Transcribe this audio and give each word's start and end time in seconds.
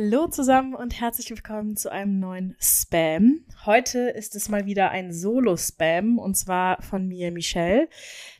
Hallo 0.00 0.28
zusammen 0.28 0.76
und 0.76 1.00
herzlich 1.00 1.28
willkommen 1.28 1.76
zu 1.76 1.90
einem 1.90 2.20
neuen 2.20 2.54
Spam. 2.60 3.40
Heute 3.66 3.98
ist 3.98 4.36
es 4.36 4.48
mal 4.48 4.64
wieder 4.64 4.90
ein 4.90 5.12
Solo-Spam 5.12 6.20
und 6.20 6.36
zwar 6.36 6.80
von 6.82 7.08
mir, 7.08 7.32
Michelle. 7.32 7.88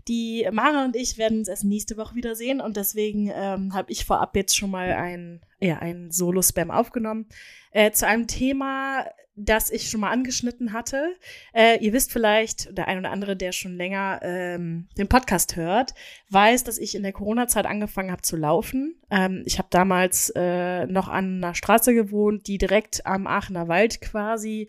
Die 0.06 0.48
Mara 0.52 0.84
und 0.84 0.94
ich 0.94 1.18
werden 1.18 1.38
uns 1.38 1.48
erst 1.48 1.64
nächste 1.64 1.96
Woche 1.96 2.14
wiedersehen 2.14 2.60
und 2.60 2.76
deswegen 2.76 3.32
ähm, 3.34 3.74
habe 3.74 3.90
ich 3.90 4.04
vorab 4.04 4.36
jetzt 4.36 4.56
schon 4.56 4.70
mal 4.70 4.92
ein, 4.92 5.40
ja, 5.60 5.78
ein 5.78 6.10
Solo-Spam 6.10 6.70
aufgenommen 6.70 7.26
äh, 7.72 7.90
zu 7.90 8.06
einem 8.06 8.26
Thema, 8.26 9.06
das 9.34 9.70
ich 9.70 9.88
schon 9.88 10.00
mal 10.00 10.10
angeschnitten 10.10 10.72
hatte. 10.72 11.14
Äh, 11.52 11.78
ihr 11.84 11.92
wisst 11.92 12.12
vielleicht, 12.12 12.76
der 12.76 12.88
ein 12.88 12.98
oder 12.98 13.10
andere, 13.10 13.36
der 13.36 13.52
schon 13.52 13.76
länger 13.76 14.20
ähm, 14.22 14.88
den 14.98 15.08
Podcast 15.08 15.56
hört, 15.56 15.94
weiß, 16.30 16.64
dass 16.64 16.78
ich 16.78 16.94
in 16.94 17.04
der 17.04 17.12
Corona-Zeit 17.12 17.66
angefangen 17.66 18.10
habe 18.10 18.22
zu 18.22 18.36
laufen. 18.36 19.00
Ähm, 19.10 19.42
ich 19.46 19.58
habe 19.58 19.68
damals 19.70 20.32
äh, 20.34 20.86
noch 20.86 21.08
an 21.08 21.36
einer 21.36 21.54
Straße 21.54 21.94
gewohnt, 21.94 22.46
die 22.48 22.58
direkt 22.58 23.06
am 23.06 23.26
Aachener 23.26 23.68
Wald 23.68 24.00
quasi 24.00 24.68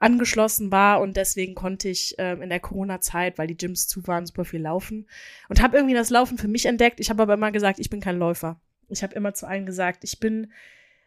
angeschlossen 0.00 0.72
war 0.72 1.00
und 1.02 1.16
deswegen 1.16 1.54
konnte 1.54 1.90
ich 1.90 2.14
ähm, 2.18 2.40
in 2.40 2.48
der 2.48 2.60
Corona-Zeit, 2.60 3.36
weil 3.36 3.46
die 3.46 3.56
Gyms 3.56 3.86
zu 3.86 4.06
waren, 4.06 4.24
super 4.24 4.46
viel 4.46 4.62
laufen 4.62 5.06
und 5.50 5.62
habe 5.62 5.76
irgendwie 5.76 5.94
das 5.94 6.08
Laufen 6.08 6.38
für 6.38 6.48
mich 6.48 6.64
entdeckt. 6.66 7.00
Ich 7.00 7.10
habe 7.10 7.22
aber 7.22 7.34
immer 7.34 7.52
gesagt, 7.52 7.78
ich 7.78 7.90
bin 7.90 8.00
kein 8.00 8.18
Läufer. 8.18 8.58
Ich 8.90 9.02
habe 9.02 9.14
immer 9.14 9.34
zu 9.34 9.46
allen 9.46 9.66
gesagt, 9.66 10.04
ich 10.04 10.20
bin 10.20 10.52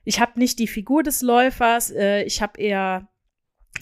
ich 0.04 0.20
habe 0.20 0.40
nicht 0.40 0.60
die 0.60 0.68
Figur 0.68 1.04
des 1.04 1.22
Läufers, 1.22 1.92
äh, 1.92 2.24
ich 2.24 2.42
habe 2.42 2.60
eher 2.60 3.08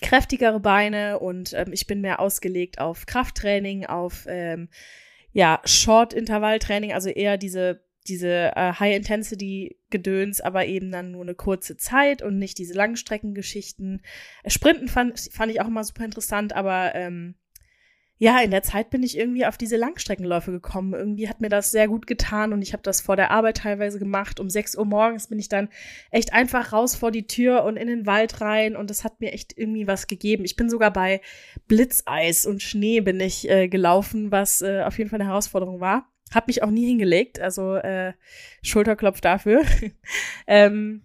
kräftigere 0.02 0.60
Beine 0.60 1.20
und 1.20 1.54
ähm, 1.54 1.74
ich 1.74 1.88
bin 1.88 2.02
mehr 2.02 2.20
ausgelegt 2.20 2.80
auf 2.80 3.06
Krafttraining, 3.06 3.86
auf 3.86 4.26
ähm, 4.28 4.70
ja, 5.34 5.62
Short-Intervalltraining, 5.66 6.94
also 6.94 7.10
eher 7.10 7.38
diese, 7.38 7.84
diese 8.08 8.56
äh, 8.56 8.74
High-Intensity-Gedöns, 8.74 10.42
aber 10.42 10.66
eben 10.66 10.92
dann 10.92 11.12
nur 11.12 11.24
eine 11.24 11.36
kurze 11.36 11.78
Zeit 11.78 12.22
und 12.22 12.38
nicht 12.38 12.58
diese 12.58 12.74
Langstreckengeschichten. 12.74 14.02
Sprinten 14.46 14.88
fand, 14.88 15.20
fand 15.32 15.52
ich 15.52 15.62
auch 15.62 15.68
immer 15.68 15.84
super 15.84 16.06
interessant, 16.06 16.54
aber 16.54 16.94
ähm, 16.96 17.36
ja, 18.22 18.40
in 18.40 18.52
der 18.52 18.62
Zeit 18.62 18.92
bin 18.92 19.02
ich 19.02 19.18
irgendwie 19.18 19.48
auf 19.48 19.58
diese 19.58 19.78
Langstreckenläufe 19.78 20.52
gekommen. 20.52 20.94
Irgendwie 20.94 21.28
hat 21.28 21.42
mir 21.42 21.50
das 21.50 21.72
sehr 21.72 21.88
gut 21.88 22.06
getan 22.06 22.54
und 22.54 22.62
ich 22.62 22.72
habe 22.72 22.84
das 22.84 23.02
vor 23.02 23.16
der 23.16 23.32
Arbeit 23.32 23.58
teilweise 23.58 23.98
gemacht. 23.98 24.40
Um 24.40 24.48
6 24.48 24.78
Uhr 24.78 24.86
morgens 24.86 25.26
bin 25.26 25.40
ich 25.40 25.50
dann 25.50 25.70
echt 26.12 26.32
einfach 26.32 26.72
raus 26.72 26.96
vor 26.96 27.10
die 27.10 27.26
Tür 27.26 27.64
und 27.64 27.78
in 27.78 27.88
den 27.88 28.06
Wald 28.06 28.40
rein 28.40 28.76
und 28.76 28.92
das 28.92 29.04
hat 29.04 29.22
mir 29.22 29.34
echt 29.34 29.58
irgendwie 29.58 29.88
was 29.88 30.06
gegeben. 30.06 30.46
Ich 30.46 30.56
bin 30.56 30.70
sogar 30.70 30.94
bei 30.94 31.20
Blitzeis 31.68 32.46
und 32.46 32.62
Schnee 32.62 33.02
bin 33.02 33.20
ich 33.20 33.50
äh, 33.50 33.68
gelaufen, 33.68 34.32
was 34.32 34.62
äh, 34.62 34.84
auf 34.84 35.00
jeden 35.00 35.10
Fall 35.10 35.20
eine 35.20 35.30
Herausforderung 35.30 35.80
war. 35.80 36.08
Hab 36.32 36.46
mich 36.46 36.62
auch 36.62 36.70
nie 36.70 36.86
hingelegt, 36.86 37.40
also 37.40 37.74
äh, 37.78 38.14
Schulterklopf 38.62 39.20
dafür. 39.22 39.64
ähm, 40.46 41.02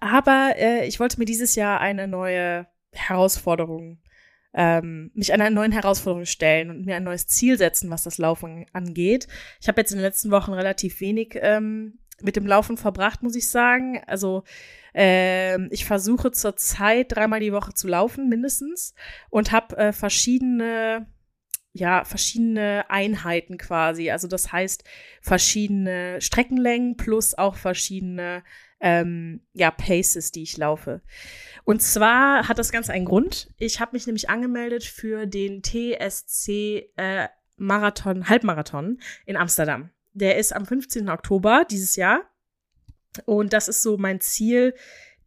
aber 0.00 0.54
äh, 0.56 0.88
ich 0.88 0.98
wollte 0.98 1.20
mir 1.20 1.24
dieses 1.24 1.54
Jahr 1.54 1.80
eine 1.80 2.08
neue 2.08 2.66
Herausforderung 2.90 4.00
ähm, 4.52 5.10
mich 5.14 5.32
einer 5.32 5.50
neuen 5.50 5.72
Herausforderung 5.72 6.26
stellen 6.26 6.70
und 6.70 6.86
mir 6.86 6.96
ein 6.96 7.04
neues 7.04 7.26
Ziel 7.26 7.56
setzen, 7.56 7.90
was 7.90 8.02
das 8.02 8.18
Laufen 8.18 8.66
angeht. 8.72 9.28
Ich 9.60 9.68
habe 9.68 9.80
jetzt 9.80 9.92
in 9.92 9.98
den 9.98 10.04
letzten 10.04 10.30
Wochen 10.30 10.52
relativ 10.52 11.00
wenig 11.00 11.38
ähm, 11.40 11.98
mit 12.20 12.36
dem 12.36 12.46
Laufen 12.46 12.76
verbracht, 12.76 13.22
muss 13.22 13.36
ich 13.36 13.48
sagen. 13.48 14.02
Also 14.06 14.44
ähm, 14.92 15.68
ich 15.70 15.84
versuche 15.84 16.32
zurzeit 16.32 17.14
dreimal 17.14 17.40
die 17.40 17.52
Woche 17.52 17.74
zu 17.74 17.86
laufen, 17.88 18.28
mindestens, 18.28 18.94
und 19.30 19.52
habe 19.52 19.76
äh, 19.76 19.92
verschiedene 19.92 21.06
ja, 21.72 22.04
verschiedene 22.04 22.90
Einheiten 22.90 23.56
quasi. 23.56 24.10
Also 24.10 24.26
das 24.26 24.50
heißt 24.50 24.82
verschiedene 25.22 26.20
Streckenlängen 26.20 26.96
plus 26.96 27.38
auch 27.38 27.54
verschiedene 27.54 28.42
ähm, 28.80 29.42
ja, 29.52 29.70
Paces, 29.70 30.32
die 30.32 30.42
ich 30.42 30.56
laufe. 30.56 31.02
Und 31.64 31.82
zwar 31.82 32.48
hat 32.48 32.58
das 32.58 32.72
Ganze 32.72 32.92
einen 32.92 33.04
Grund. 33.04 33.52
Ich 33.58 33.80
habe 33.80 33.92
mich 33.92 34.06
nämlich 34.06 34.30
angemeldet 34.30 34.84
für 34.84 35.26
den 35.26 35.62
TSC 35.62 36.90
äh, 36.96 37.28
Marathon, 37.56 38.28
Halbmarathon 38.28 38.98
in 39.26 39.36
Amsterdam. 39.36 39.90
Der 40.12 40.38
ist 40.38 40.54
am 40.54 40.66
15. 40.66 41.08
Oktober 41.08 41.64
dieses 41.70 41.96
Jahr. 41.96 42.22
Und 43.26 43.52
das 43.52 43.68
ist 43.68 43.82
so 43.82 43.98
mein 43.98 44.20
Ziel, 44.20 44.74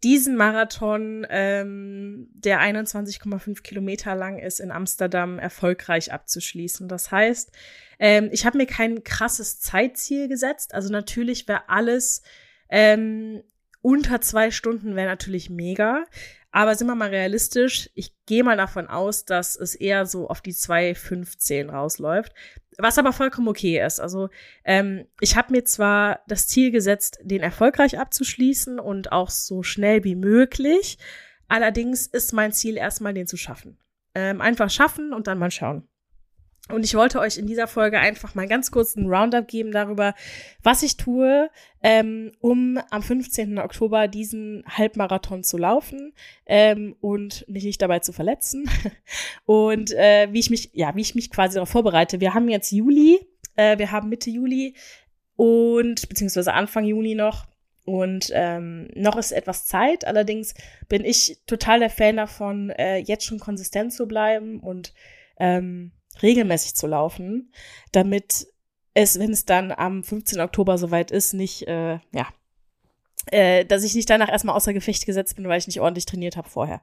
diesen 0.03 0.35
Marathon, 0.35 1.25
ähm, 1.30 2.28
der 2.34 2.59
21,5 2.59 3.62
Kilometer 3.62 4.16
lang 4.16 4.38
ist, 4.38 4.59
in 4.59 4.72
Amsterdam 4.72 5.40
erfolgreich 5.40 6.12
abzuschließen. 6.12 6.90
Das 6.90 7.12
heißt, 7.12 7.52
ähm, 8.00 8.30
ich 8.31 8.46
habe 8.46 8.58
mir 8.58 8.66
kein 8.66 9.03
krasses 9.03 9.62
Zeitziel 9.62 10.28
gesetzt. 10.28 10.74
Also 10.74 10.91
natürlich 10.91 11.47
wäre 11.47 11.70
alles 11.70 12.22
ähm, 12.69 13.44
unter 13.81 14.22
zwei 14.22 14.51
Stunden 14.51 14.96
wäre 14.96 15.09
natürlich 15.09 15.50
mega. 15.50 16.06
Aber 16.51 16.75
sind 16.75 16.85
wir 16.85 16.96
mal 16.96 17.09
realistisch, 17.09 17.90
ich 17.96 18.13
gehe 18.28 18.44
mal 18.44 18.57
davon 18.57 18.88
aus, 18.88 19.25
dass 19.25 19.56
es 19.56 19.74
eher 19.74 20.06
so 20.06 20.29
auf 20.29 20.40
die 20.40 20.53
2,15 20.53 21.72
rausläuft. 21.72 22.31
Was 22.78 23.00
aber 23.00 23.12
vollkommen 23.12 23.47
okay 23.47 23.84
ist. 23.84 24.00
Also 24.00 24.29
ähm, 24.63 25.06
ich 25.19 25.35
habe 25.35 25.52
mir 25.52 25.63
zwar 25.66 26.22
das 26.28 26.47
Ziel 26.47 26.72
gesetzt, 26.72 27.19
den 27.23 27.41
erfolgreich 27.41 28.00
abzuschließen 28.00 28.79
und 28.79 29.12
auch 29.12 29.31
so 29.31 29.63
schnell 29.63 30.03
wie 30.03 30.16
möglich. 30.16 31.00
Allerdings 31.47 32.06
ist 32.06 32.34
mein 32.34 32.52
Ziel 32.52 32.78
erstmal, 32.78 33.16
den 33.16 33.28
zu 33.28 33.38
schaffen. 33.38 33.79
Ähm, 34.13 34.40
einfach 34.40 34.69
schaffen 34.69 35.12
und 35.12 35.25
dann 35.25 35.40
mal 35.40 35.52
schauen. 35.52 35.88
Und 36.69 36.85
ich 36.85 36.96
wollte 36.96 37.19
euch 37.19 37.38
in 37.38 37.46
dieser 37.46 37.68
Folge 37.68 38.00
einfach 38.00 38.35
mal 38.35 38.47
ganz 38.47 38.72
kurz 38.72 38.96
einen 38.96 39.09
Roundup 39.09 39.50
geben 39.50 39.74
darüber, 39.74 40.16
was 40.62 40.81
ich 40.81 40.96
tue, 40.96 41.50
ähm, 41.81 42.31
um 42.40 42.79
am 42.90 43.03
15. 43.03 43.59
Oktober 43.59 44.07
diesen 44.07 44.63
Halbmarathon 44.66 45.44
zu 45.44 45.57
laufen 45.57 46.13
ähm, 46.46 46.96
und 47.02 47.46
mich 47.50 47.66
nicht 47.66 47.81
dabei 47.81 48.00
zu 48.00 48.13
verletzen. 48.13 48.69
und 49.46 49.91
äh, 49.91 50.29
wie 50.31 50.40
ich 50.40 50.50
mich, 50.50 50.69
ja, 50.73 50.96
wie 50.96 51.02
ich 51.02 51.16
mich 51.16 51.29
quasi 51.29 51.56
darauf 51.56 51.69
vorbereite. 51.69 52.22
Wir 52.22 52.34
haben 52.34 52.47
jetzt 52.47 52.72
Juli, 52.72 53.19
äh, 53.57 53.78
wir 53.78 53.91
haben 53.91 54.07
Mitte 54.07 54.29
Juli 54.29 54.75
und 55.35 56.07
beziehungsweise 56.07 56.53
Anfang 56.53 56.85
Juni 56.85 57.13
noch. 57.13 57.46
Und 57.85 58.31
ähm, 58.34 58.88
noch 58.96 59.18
ist 59.18 59.34
etwas 59.34 59.66
Zeit. 59.66 60.06
Allerdings 60.06 60.53
bin 60.88 61.03
ich 61.03 61.41
total 61.46 61.79
der 61.79 61.90
Fan 61.90 62.16
davon, 62.16 62.69
äh, 62.69 63.00
jetzt 63.00 63.25
schon 63.25 63.40
konsistent 63.40 63.91
zu 63.91 64.07
bleiben 64.07 64.62
und 64.62 64.94
ähm, 65.38 65.91
regelmäßig 66.22 66.75
zu 66.75 66.88
laufen, 66.88 67.51
damit 67.91 68.47
es, 68.94 69.18
wenn 69.19 69.31
es 69.31 69.46
dann 69.46 69.72
am 69.72 70.03
15. 70.03 70.40
Oktober 70.40 70.78
soweit 70.78 71.12
ist, 71.12 71.34
nicht, 71.34 71.68
äh, 71.68 72.00
ja, 72.12 72.28
äh, 73.28 73.66
dass 73.66 73.84
ich 73.84 73.96
nicht 73.96 74.09
danach 74.09 74.29
erstmal 74.29 74.56
außer 74.56 74.73
Gefecht 74.73 75.06
gesetzt 75.06 75.35
bin, 75.35 75.47
weil 75.47 75.59
ich 75.59 75.68
nicht 75.68 75.79
ordentlich 75.79 76.06
trainiert 76.06 76.38
habe 76.38 76.50
vorher. 76.50 76.81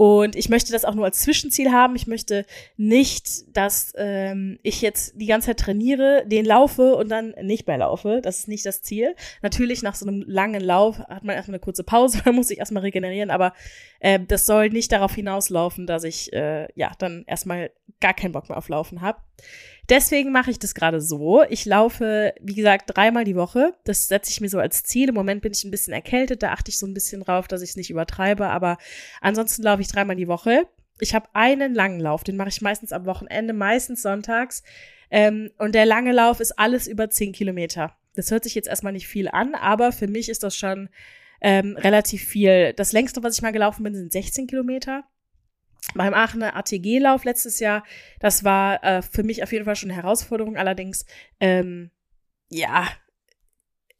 Und 0.00 0.34
ich 0.34 0.48
möchte 0.48 0.72
das 0.72 0.86
auch 0.86 0.94
nur 0.94 1.04
als 1.04 1.20
Zwischenziel 1.20 1.72
haben. 1.72 1.94
Ich 1.94 2.06
möchte 2.06 2.46
nicht, 2.78 3.54
dass 3.54 3.92
ähm, 3.98 4.58
ich 4.62 4.80
jetzt 4.80 5.12
die 5.20 5.26
ganze 5.26 5.48
Zeit 5.48 5.58
trainiere, 5.58 6.24
den 6.24 6.46
laufe 6.46 6.94
und 6.94 7.10
dann 7.10 7.34
nicht 7.42 7.66
mehr 7.66 7.76
laufe. 7.76 8.22
Das 8.22 8.38
ist 8.38 8.48
nicht 8.48 8.64
das 8.64 8.80
Ziel. 8.80 9.14
Natürlich, 9.42 9.82
nach 9.82 9.94
so 9.94 10.06
einem 10.06 10.24
langen 10.26 10.62
Lauf 10.62 11.00
hat 11.00 11.22
man 11.22 11.36
erstmal 11.36 11.56
eine 11.56 11.60
kurze 11.60 11.84
Pause, 11.84 12.22
man 12.24 12.34
muss 12.34 12.48
sich 12.48 12.60
erstmal 12.60 12.82
regenerieren, 12.82 13.30
aber 13.30 13.52
äh, 13.98 14.18
das 14.26 14.46
soll 14.46 14.70
nicht 14.70 14.90
darauf 14.90 15.14
hinauslaufen, 15.14 15.86
dass 15.86 16.04
ich 16.04 16.32
äh, 16.32 16.68
ja 16.76 16.92
dann 16.98 17.24
erstmal 17.26 17.70
gar 18.00 18.14
keinen 18.14 18.32
Bock 18.32 18.48
mehr 18.48 18.56
auf 18.56 18.70
Laufen 18.70 19.02
habe. 19.02 19.18
Deswegen 19.90 20.30
mache 20.30 20.52
ich 20.52 20.60
das 20.60 20.74
gerade 20.74 21.00
so. 21.00 21.42
Ich 21.48 21.64
laufe, 21.64 22.32
wie 22.40 22.54
gesagt, 22.54 22.96
dreimal 22.96 23.24
die 23.24 23.34
Woche. 23.34 23.74
Das 23.82 24.06
setze 24.06 24.30
ich 24.30 24.40
mir 24.40 24.48
so 24.48 24.60
als 24.60 24.84
Ziel. 24.84 25.08
Im 25.08 25.16
Moment 25.16 25.42
bin 25.42 25.50
ich 25.52 25.64
ein 25.64 25.72
bisschen 25.72 25.92
erkältet, 25.92 26.44
da 26.44 26.52
achte 26.52 26.70
ich 26.70 26.78
so 26.78 26.86
ein 26.86 26.94
bisschen 26.94 27.22
drauf, 27.22 27.48
dass 27.48 27.60
ich 27.60 27.70
es 27.70 27.76
nicht 27.76 27.90
übertreibe. 27.90 28.46
Aber 28.46 28.78
ansonsten 29.20 29.64
laufe 29.64 29.82
ich 29.82 29.88
dreimal 29.94 30.16
die 30.16 30.28
Woche. 30.28 30.66
Ich 31.00 31.14
habe 31.14 31.28
einen 31.32 31.74
langen 31.74 32.00
Lauf, 32.00 32.24
den 32.24 32.36
mache 32.36 32.50
ich 32.50 32.60
meistens 32.60 32.92
am 32.92 33.06
Wochenende, 33.06 33.52
meistens 33.52 34.02
sonntags. 34.02 34.62
Ähm, 35.10 35.50
und 35.58 35.74
der 35.74 35.86
lange 35.86 36.12
Lauf 36.12 36.40
ist 36.40 36.58
alles 36.58 36.86
über 36.86 37.10
zehn 37.10 37.32
Kilometer. 37.32 37.96
Das 38.14 38.30
hört 38.30 38.44
sich 38.44 38.54
jetzt 38.54 38.68
erstmal 38.68 38.92
nicht 38.92 39.08
viel 39.08 39.28
an, 39.28 39.54
aber 39.54 39.92
für 39.92 40.08
mich 40.08 40.28
ist 40.28 40.42
das 40.42 40.56
schon 40.56 40.88
ähm, 41.40 41.76
relativ 41.76 42.24
viel. 42.24 42.72
Das 42.74 42.92
längste, 42.92 43.22
was 43.22 43.36
ich 43.36 43.42
mal 43.42 43.52
gelaufen 43.52 43.82
bin, 43.82 43.94
sind 43.94 44.12
16 44.12 44.46
Kilometer 44.46 45.04
beim 45.94 46.14
Aachener 46.14 46.56
ATG-Lauf 46.56 47.24
letztes 47.24 47.60
Jahr, 47.60 47.84
das 48.18 48.44
war 48.44 48.82
äh, 48.84 49.02
für 49.02 49.22
mich 49.22 49.42
auf 49.42 49.52
jeden 49.52 49.64
Fall 49.64 49.76
schon 49.76 49.90
eine 49.90 50.02
Herausforderung. 50.02 50.56
Allerdings, 50.56 51.04
ähm, 51.40 51.90
ja, 52.48 52.86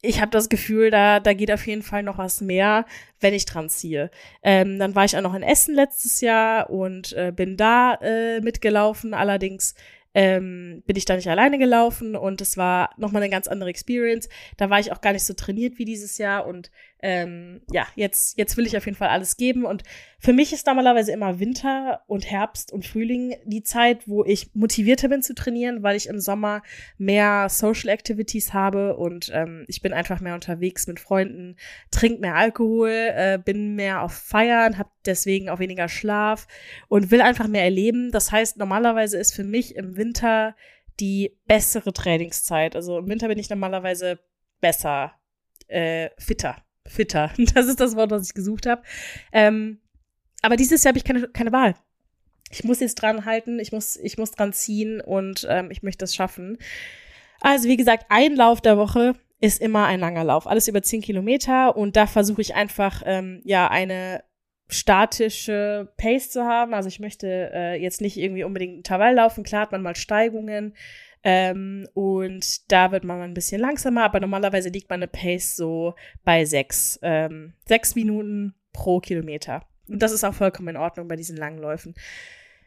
ich 0.01 0.19
habe 0.19 0.31
das 0.31 0.49
Gefühl, 0.49 0.89
da, 0.89 1.19
da 1.19 1.33
geht 1.33 1.51
auf 1.51 1.65
jeden 1.67 1.83
Fall 1.83 2.03
noch 2.03 2.17
was 2.17 2.41
mehr, 2.41 2.85
wenn 3.19 3.33
ich 3.33 3.45
dran 3.45 3.69
ziehe. 3.69 4.09
Ähm, 4.43 4.79
dann 4.79 4.95
war 4.95 5.05
ich 5.05 5.15
auch 5.15 5.21
noch 5.21 5.35
in 5.35 5.43
Essen 5.43 5.75
letztes 5.75 6.21
Jahr 6.21 6.69
und 6.69 7.13
äh, 7.13 7.31
bin 7.35 7.55
da 7.55 7.95
äh, 8.01 8.41
mitgelaufen. 8.41 9.13
Allerdings 9.13 9.75
ähm, 10.13 10.83
bin 10.85 10.95
ich 10.95 11.05
da 11.05 11.15
nicht 11.15 11.29
alleine 11.29 11.57
gelaufen 11.57 12.15
und 12.15 12.41
es 12.41 12.57
war 12.57 12.89
nochmal 12.97 13.21
eine 13.21 13.31
ganz 13.31 13.47
andere 13.47 13.69
Experience. 13.69 14.27
Da 14.57 14.69
war 14.69 14.79
ich 14.79 14.91
auch 14.91 15.01
gar 15.01 15.13
nicht 15.13 15.25
so 15.25 15.33
trainiert 15.33 15.77
wie 15.77 15.85
dieses 15.85 16.17
Jahr 16.17 16.47
und 16.47 16.71
ähm, 17.03 17.61
ja, 17.71 17.87
jetzt, 17.95 18.37
jetzt 18.37 18.57
will 18.57 18.67
ich 18.67 18.77
auf 18.77 18.85
jeden 18.85 18.97
Fall 18.97 19.09
alles 19.09 19.35
geben. 19.35 19.65
Und 19.65 19.83
für 20.19 20.33
mich 20.33 20.53
ist 20.53 20.67
normalerweise 20.67 21.11
immer 21.11 21.39
Winter 21.39 22.01
und 22.05 22.29
Herbst 22.29 22.71
und 22.71 22.85
Frühling 22.85 23.35
die 23.45 23.63
Zeit, 23.63 24.07
wo 24.07 24.23
ich 24.23 24.53
motivierter 24.53 25.09
bin 25.09 25.23
zu 25.23 25.33
trainieren, 25.33 25.81
weil 25.81 25.95
ich 25.95 26.07
im 26.07 26.19
Sommer 26.19 26.61
mehr 26.99 27.47
Social 27.49 27.89
Activities 27.89 28.53
habe 28.53 28.97
und 28.97 29.31
ähm, 29.33 29.65
ich 29.67 29.81
bin 29.81 29.93
einfach 29.93 30.21
mehr 30.21 30.35
unterwegs 30.35 30.85
mit 30.85 30.99
Freunden, 30.99 31.55
trink 31.89 32.19
mehr 32.19 32.35
Alkohol, 32.35 32.89
äh, 32.91 33.39
bin 33.43 33.75
mehr 33.75 34.03
auf 34.03 34.13
Feiern, 34.13 34.77
habe 34.77 34.91
deswegen 35.05 35.49
auch 35.49 35.59
weniger 35.59 35.89
Schlaf 35.89 36.47
und 36.87 37.09
will 37.09 37.21
einfach 37.21 37.47
mehr 37.47 37.63
erleben. 37.63 38.11
Das 38.11 38.31
heißt, 38.31 38.57
normalerweise 38.57 39.17
ist 39.17 39.33
für 39.33 39.43
mich 39.43 39.75
im 39.75 39.97
Winter 39.97 40.55
die 40.99 41.35
bessere 41.47 41.93
Trainingszeit. 41.93 42.75
Also 42.75 42.99
im 42.99 43.07
Winter 43.07 43.27
bin 43.27 43.39
ich 43.39 43.49
normalerweise 43.49 44.19
besser, 44.59 45.13
äh, 45.67 46.09
fitter 46.19 46.63
fitter. 46.87 47.31
Das 47.53 47.67
ist 47.67 47.79
das 47.79 47.95
Wort, 47.95 48.11
was 48.11 48.27
ich 48.27 48.33
gesucht 48.33 48.65
habe. 48.65 48.81
Ähm, 49.31 49.79
aber 50.41 50.55
dieses 50.55 50.83
Jahr 50.83 50.91
habe 50.91 50.97
ich 50.97 51.03
keine, 51.03 51.27
keine 51.29 51.51
Wahl. 51.51 51.75
Ich 52.49 52.63
muss 52.63 52.79
jetzt 52.79 52.95
dran 52.95 53.25
halten, 53.25 53.59
ich 53.59 53.71
muss, 53.71 53.95
ich 53.95 54.17
muss 54.17 54.31
dran 54.31 54.53
ziehen 54.53 54.99
und 54.99 55.47
ähm, 55.49 55.71
ich 55.71 55.83
möchte 55.83 56.05
es 56.05 56.15
schaffen. 56.15 56.57
Also, 57.39 57.69
wie 57.69 57.77
gesagt, 57.77 58.05
ein 58.09 58.35
Lauf 58.35 58.61
der 58.61 58.77
Woche 58.77 59.15
ist 59.39 59.61
immer 59.61 59.85
ein 59.85 59.99
langer 59.99 60.23
Lauf. 60.23 60.47
Alles 60.47 60.67
über 60.67 60.81
zehn 60.81 61.01
Kilometer 61.01 61.75
und 61.75 61.95
da 61.95 62.07
versuche 62.07 62.41
ich 62.41 62.55
einfach, 62.55 63.01
ähm, 63.05 63.41
ja, 63.43 63.69
eine 63.69 64.23
statische 64.73 65.91
Pace 65.97 66.29
zu 66.29 66.45
haben. 66.45 66.73
Also 66.73 66.87
ich 66.87 66.99
möchte 66.99 67.51
äh, 67.53 67.81
jetzt 67.81 68.01
nicht 68.01 68.17
irgendwie 68.17 68.43
unbedingt 68.43 68.77
Intervall 68.77 69.15
laufen. 69.15 69.43
Klar 69.43 69.63
hat 69.63 69.71
man 69.71 69.81
mal 69.81 69.95
Steigungen, 69.95 70.75
ähm, 71.23 71.87
und 71.93 72.71
da 72.71 72.91
wird 72.91 73.03
man 73.03 73.21
ein 73.21 73.33
bisschen 73.33 73.61
langsamer, 73.61 74.03
aber 74.03 74.19
normalerweise 74.19 74.69
liegt 74.69 74.89
meine 74.89 75.07
Pace 75.07 75.55
so 75.55 75.95
bei 76.23 76.45
sechs, 76.45 76.99
ähm, 77.03 77.53
sechs 77.67 77.95
Minuten 77.95 78.55
pro 78.73 78.99
Kilometer. 78.99 79.63
Und 79.87 80.01
das 80.01 80.11
ist 80.11 80.23
auch 80.23 80.33
vollkommen 80.33 80.69
in 80.69 80.77
Ordnung 80.77 81.07
bei 81.07 81.15
diesen 81.15 81.37
langen 81.37 81.59
Läufen. 81.59 81.93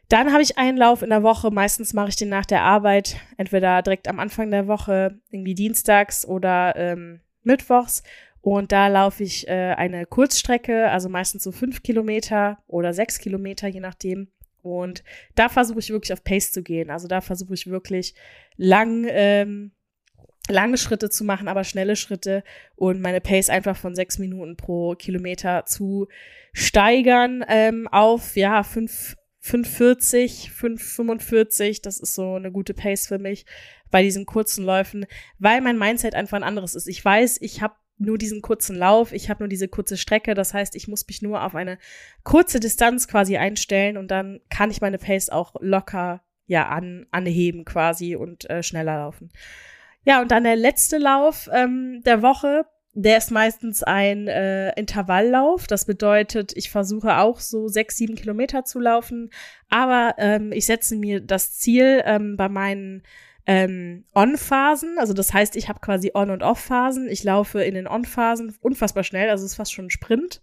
Dann 0.09 0.33
habe 0.33 0.43
ich 0.43 0.59
einen 0.59 0.77
Lauf 0.77 1.03
in 1.03 1.11
der 1.11 1.23
Woche. 1.23 1.51
Meistens 1.51 1.95
mache 1.95 2.11
ich 2.11 2.17
den 2.17 2.29
nach 2.29 2.45
der 2.45 2.63
Arbeit, 2.63 3.17
entweder 3.39 3.83
direkt 3.83 4.07
am 4.07 4.21
Anfang 4.21 4.51
der 4.51 4.69
Woche, 4.69 5.19
irgendwie 5.31 5.55
dienstags 5.55 6.27
oder 6.27 6.77
ähm, 6.77 7.21
mittwochs. 7.43 8.03
Und 8.41 8.73
da 8.73 8.89
laufe 8.89 9.23
ich 9.23 9.49
äh, 9.49 9.75
eine 9.75 10.05
Kurzstrecke, 10.05 10.91
also 10.91 11.09
meistens 11.09 11.43
so 11.43 11.51
fünf 11.51 11.83
Kilometer 11.83 12.59
oder 12.67 12.93
sechs 12.93 13.19
Kilometer, 13.19 13.69
je 13.69 13.81
nachdem. 13.81 14.29
Und 14.73 15.05
da 15.35 15.49
versuche 15.49 15.79
ich 15.79 15.91
wirklich 15.91 16.13
auf 16.13 16.25
Pace 16.25 16.53
zu 16.53 16.63
gehen. 16.63 16.91
Also 16.91 17.09
da 17.09 17.21
versuche 17.21 17.55
ich 17.55 17.67
wirklich 17.67 18.15
lang, 18.57 19.07
ähm, 19.09 19.73
lange 20.49 20.77
Schritte 20.77 21.11
zu 21.11 21.25
machen, 21.25 21.49
aber 21.49 21.65
schnelle 21.65 21.97
Schritte 21.97 22.45
und 22.77 23.01
meine 23.01 23.21
Pace 23.21 23.51
einfach 23.51 23.77
von 23.77 23.95
sechs 23.95 24.19
Minuten 24.19 24.57
pro 24.57 24.95
Kilometer 24.95 25.65
zu 25.67 26.09
steigern 26.53 27.45
ähm, 27.49 27.89
auf 27.89 28.37
ja 28.37 28.63
fünf 28.63 29.17
540, 29.45 30.53
545, 30.53 31.83
das 31.83 32.01
ist 32.01 32.15
so 32.15 32.37
eine 32.37 32.51
gute 32.51 32.73
Pace 32.73 33.07
für 33.07 33.19
mich 33.19 33.45
bei 33.91 34.03
diesen 34.03 34.25
kurzen 34.25 34.65
Läufen, 34.65 35.05
weil 35.39 35.61
mein 35.61 35.77
Mindset 35.77 36.15
einfach 36.15 36.39
ein 36.39 36.43
anderes 36.43 36.75
ist. 36.75 36.89
Ich 36.89 37.05
weiß, 37.05 37.43
ich 37.43 37.61
habe 37.61 37.75
nur 37.99 38.19
diesen 38.19 38.43
kurzen 38.43 38.77
Lauf, 38.77 39.13
ich 39.13 39.31
habe 39.31 39.43
nur 39.43 39.49
diese 39.49 39.69
kurze 39.69 39.97
Strecke, 39.97 40.35
das 40.35 40.53
heißt, 40.53 40.75
ich 40.75 40.89
muss 40.89 41.07
mich 41.07 41.23
nur 41.23 41.45
auf 41.45 41.55
eine 41.55 41.79
kurze 42.23 42.61
Distanz 42.61 43.09
quasi 43.09 43.37
einstellen 43.37 43.97
und 43.97 44.11
dann 44.11 44.41
kann 44.51 44.71
ich 44.71 44.81
meine 44.81 44.99
Pace 44.99 45.31
auch 45.31 45.55
locker 45.61 46.23
ja 46.47 46.69
an, 46.69 47.07
anheben 47.11 47.65
quasi 47.65 48.17
und 48.17 48.49
äh, 48.51 48.63
schneller 48.63 48.99
laufen. 48.99 49.31
Ja, 50.05 50.21
und 50.21 50.31
dann 50.31 50.45
der 50.45 50.57
letzte 50.57 50.99
Lauf 50.99 51.49
ähm, 51.53 52.03
der 52.05 52.21
Woche, 52.21 52.67
der 52.93 53.17
ist 53.17 53.31
meistens 53.31 53.83
ein 53.83 54.29
äh, 54.29 54.73
Intervalllauf. 54.79 55.67
Das 55.67 55.87
bedeutet, 55.87 56.53
ich 56.57 56.71
versuche 56.71 57.19
auch 57.19 57.41
so 57.41 57.69
sechs, 57.69 57.97
sieben 57.97 58.15
Kilometer 58.15 58.65
zu 58.65 58.81
laufen, 58.81 59.31
aber 59.71 60.15
ähm, 60.19 60.53
ich 60.53 60.67
setze 60.67 60.97
mir 60.97 61.21
das 61.21 61.59
Ziel 61.59 62.03
ähm, 62.05 62.37
bei 62.37 62.49
meinen 62.49 63.03
ähm, 63.47 64.05
On-Phasen. 64.15 64.99
Also 64.99 65.13
das 65.13 65.33
heißt, 65.33 65.57
ich 65.57 65.69
habe 65.69 65.81
quasi 65.81 66.13
On- 66.15 66.31
und 66.31 66.43
Off-Phasen. 66.43 67.09
Ich 67.09 67.25
laufe 67.25 67.63
in 67.63 67.75
den 67.75 67.87
On-Phasen 67.87 68.57
unfassbar 68.61 69.05
schnell, 69.05 69.31
also 69.31 69.45
es 69.45 69.53
ist 69.53 69.57
fast 69.57 69.73
schon 69.73 69.87
ein 69.87 69.91
Sprint, 69.91 70.41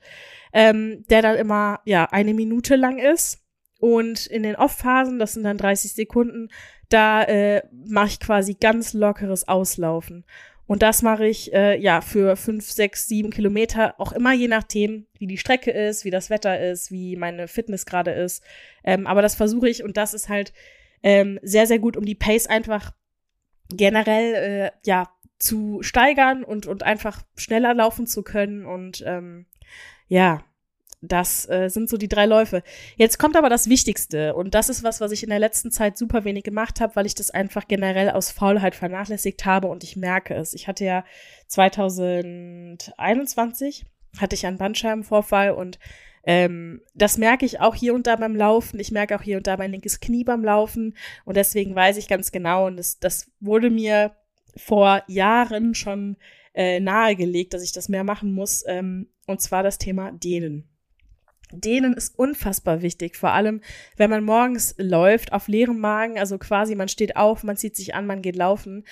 ähm, 0.53 1.03
der 1.09 1.21
dann 1.21 1.38
immer 1.38 1.80
ja 1.86 2.06
eine 2.12 2.33
Minute 2.33 2.75
lang 2.75 3.00
ist. 3.00 3.39
Und 3.80 4.27
in 4.27 4.44
den 4.44 4.56
Off-Phasen, 4.56 5.18
das 5.18 5.33
sind 5.33 5.44
dann 5.44 5.57
30 5.57 5.94
Sekunden, 5.94 6.50
da 6.89 7.24
äh, 7.24 7.63
mache 7.88 8.09
ich 8.09 8.19
quasi 8.19 8.53
ganz 8.53 8.94
lockeres 8.94 9.47
Auslaufen. 9.47 10.24
Und 10.68 10.83
das 10.83 11.01
mache 11.01 11.25
ich 11.25 11.51
äh, 11.51 11.77
ja 11.81 12.00
für 12.00 12.36
fünf, 12.36 12.69
sechs, 12.69 13.07
sieben 13.07 13.31
Kilometer, 13.31 14.00
auch 14.00 14.12
immer 14.12 14.33
je 14.33 14.47
nachdem, 14.47 15.07
wie 15.18 15.27
die 15.27 15.38
Strecke 15.38 15.71
ist, 15.71 16.06
wie 16.06 16.12
das 16.12 16.30
Wetter 16.30 16.62
ist, 16.62 16.92
wie 16.92 17.15
meine 17.15 17.47
Fitness 17.47 17.86
gerade 17.86 18.12
ist. 18.12 18.44
Ähm, 18.83 19.07
aber 19.07 19.21
das 19.21 19.36
versuche 19.36 19.68
ich 19.68 19.83
und 19.83 19.97
das 19.97 20.13
ist 20.13 20.30
halt 20.30 20.54
ähm, 21.03 21.39
sehr, 21.42 21.68
sehr 21.68 21.80
gut, 21.80 21.98
um 21.98 22.06
die 22.06 22.15
Pace 22.15 22.48
einfach 22.48 22.94
generell 23.69 24.33
äh, 24.33 24.71
ja 24.86 25.09
zu 25.39 25.81
steigern 25.81 26.44
und, 26.44 26.68
und 26.68 26.83
einfach 26.83 27.21
schneller 27.36 27.74
laufen 27.74 28.06
zu 28.06 28.24
können. 28.24 28.65
Und 28.65 29.03
ähm, 29.06 29.45
ja, 30.07 30.44
das 31.01 31.50
äh, 31.50 31.68
sind 31.69 31.89
so 31.89 31.98
die 31.98 32.07
drei 32.07 32.27
Läufe. 32.27 32.62
Jetzt 32.95 33.18
kommt 33.18 33.36
aber 33.36 33.50
das 33.50 33.68
Wichtigste 33.68 34.36
und 34.36 34.53
das 34.53 34.69
ist 34.69 34.83
was, 34.83 35.01
was 35.01 35.12
ich 35.12 35.24
in 35.24 35.30
der 35.30 35.39
letzten 35.39 35.71
Zeit 35.71 35.98
super 35.98 36.25
wenig 36.25 36.44
gemacht 36.44 36.80
habe, 36.80 36.95
weil 36.95 37.07
ich 37.07 37.15
das 37.15 37.31
einfach 37.31 37.68
generell 37.68 38.12
aus 38.12 38.30
Faulheit 38.30 38.75
vernachlässigt 38.75 39.45
habe 39.45 39.68
und 39.68 39.83
ich 39.83 39.95
merke 39.95 40.36
es. 40.36 40.54
Ich 40.54 40.68
hatte 40.68 40.86
ja 40.86 41.04
2021 41.47 43.88
hatte 44.19 44.36
ich 44.36 44.45
einen 44.45 44.57
Bandscheibenvorfall 44.57 45.51
und 45.51 45.80
ähm, 46.23 46.81
das 46.94 47.18
merke 47.18 47.45
ich 47.45 47.59
auch 47.59 47.75
hier 47.75 47.94
und 47.94 48.07
da 48.07 48.15
beim 48.15 48.35
Laufen. 48.35 48.79
Ich 48.79 48.91
merke 48.91 49.15
auch 49.15 49.21
hier 49.21 49.38
und 49.38 49.47
da 49.47 49.57
mein 49.57 49.71
linkes 49.71 50.00
Knie 50.00 50.23
beim 50.23 50.44
Laufen. 50.44 50.95
Und 51.25 51.38
deswegen 51.38 51.75
weiß 51.75 51.97
ich 51.97 52.07
ganz 52.07 52.31
genau, 52.31 52.68
und 52.68 52.77
das, 52.77 53.00
das 53.00 53.31
wurde 53.39 53.69
mir 53.69 54.12
vor 54.56 55.03
Jahren 55.07 55.75
schon 55.75 56.18
äh, 56.53 56.79
nahegelegt, 56.79 57.53
dass 57.53 57.63
ich 57.63 57.71
das 57.71 57.89
mehr 57.89 58.03
machen 58.03 58.33
muss. 58.33 58.63
Ähm, 58.68 59.07
und 59.27 59.41
zwar 59.41 59.63
das 59.63 59.77
Thema 59.77 60.12
Dehnen. 60.12 60.68
Dehnen 61.53 61.94
ist 61.94 62.18
unfassbar 62.18 62.81
wichtig, 62.81 63.18
vor 63.18 63.31
allem 63.31 63.62
wenn 63.97 64.09
man 64.09 64.23
morgens 64.23 64.73
läuft 64.77 65.33
auf 65.33 65.50
leerem 65.50 65.79
Magen, 65.79 66.18
also 66.18 66.38
quasi 66.38 66.75
man 66.75 66.88
steht 66.88 67.18
auf, 67.18 67.44
man 67.44 67.57
zieht 67.57 67.75
sich 67.75 67.94
an, 67.94 68.06
man 68.06 68.21
geht 68.21 68.38
laufen. 68.38 68.85